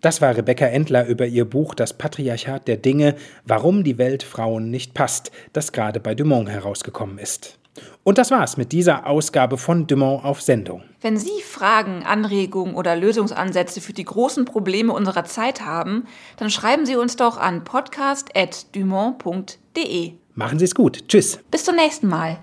Das 0.00 0.22
war 0.22 0.36
Rebecca 0.36 0.66
Endler 0.66 1.06
über 1.06 1.26
ihr 1.26 1.44
Buch 1.44 1.74
Das 1.74 1.92
Patriarchat 1.92 2.68
der 2.68 2.76
Dinge, 2.76 3.16
warum 3.44 3.82
die 3.82 3.98
Welt 3.98 4.22
Frauen 4.22 4.70
nicht 4.70 4.94
passt, 4.94 5.32
das 5.52 5.72
gerade 5.72 5.98
bei 5.98 6.14
Dumont 6.14 6.48
herausgekommen 6.48 7.18
ist. 7.18 7.58
Und 8.04 8.18
das 8.18 8.30
war's 8.30 8.56
mit 8.56 8.70
dieser 8.72 9.06
Ausgabe 9.06 9.58
von 9.58 9.86
Dumont 9.86 10.24
auf 10.24 10.40
Sendung. 10.42 10.82
Wenn 11.00 11.16
Sie 11.16 11.40
Fragen, 11.44 12.02
Anregungen 12.04 12.74
oder 12.74 12.96
Lösungsansätze 12.96 13.80
für 13.80 13.92
die 13.92 14.02
großen 14.04 14.44
Probleme 14.44 14.92
unserer 14.92 15.24
Zeit 15.24 15.64
haben, 15.64 16.06
dann 16.36 16.50
schreiben 16.50 16.86
Sie 16.86 16.96
uns 16.96 17.14
doch 17.16 17.38
an 17.38 17.62
podcast.dumont.de. 17.64 20.12
Machen 20.34 20.58
Sie 20.58 20.64
es 20.64 20.74
gut. 20.74 21.06
Tschüss. 21.08 21.38
Bis 21.50 21.64
zum 21.64 21.76
nächsten 21.76 22.08
Mal. 22.08 22.38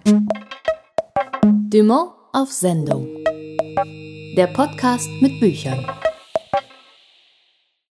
Dumont 1.43 2.11
auf 2.33 2.51
Sendung. 2.51 3.07
Der 4.37 4.47
Podcast 4.47 5.07
mit 5.21 5.39
Büchern. 5.39 5.85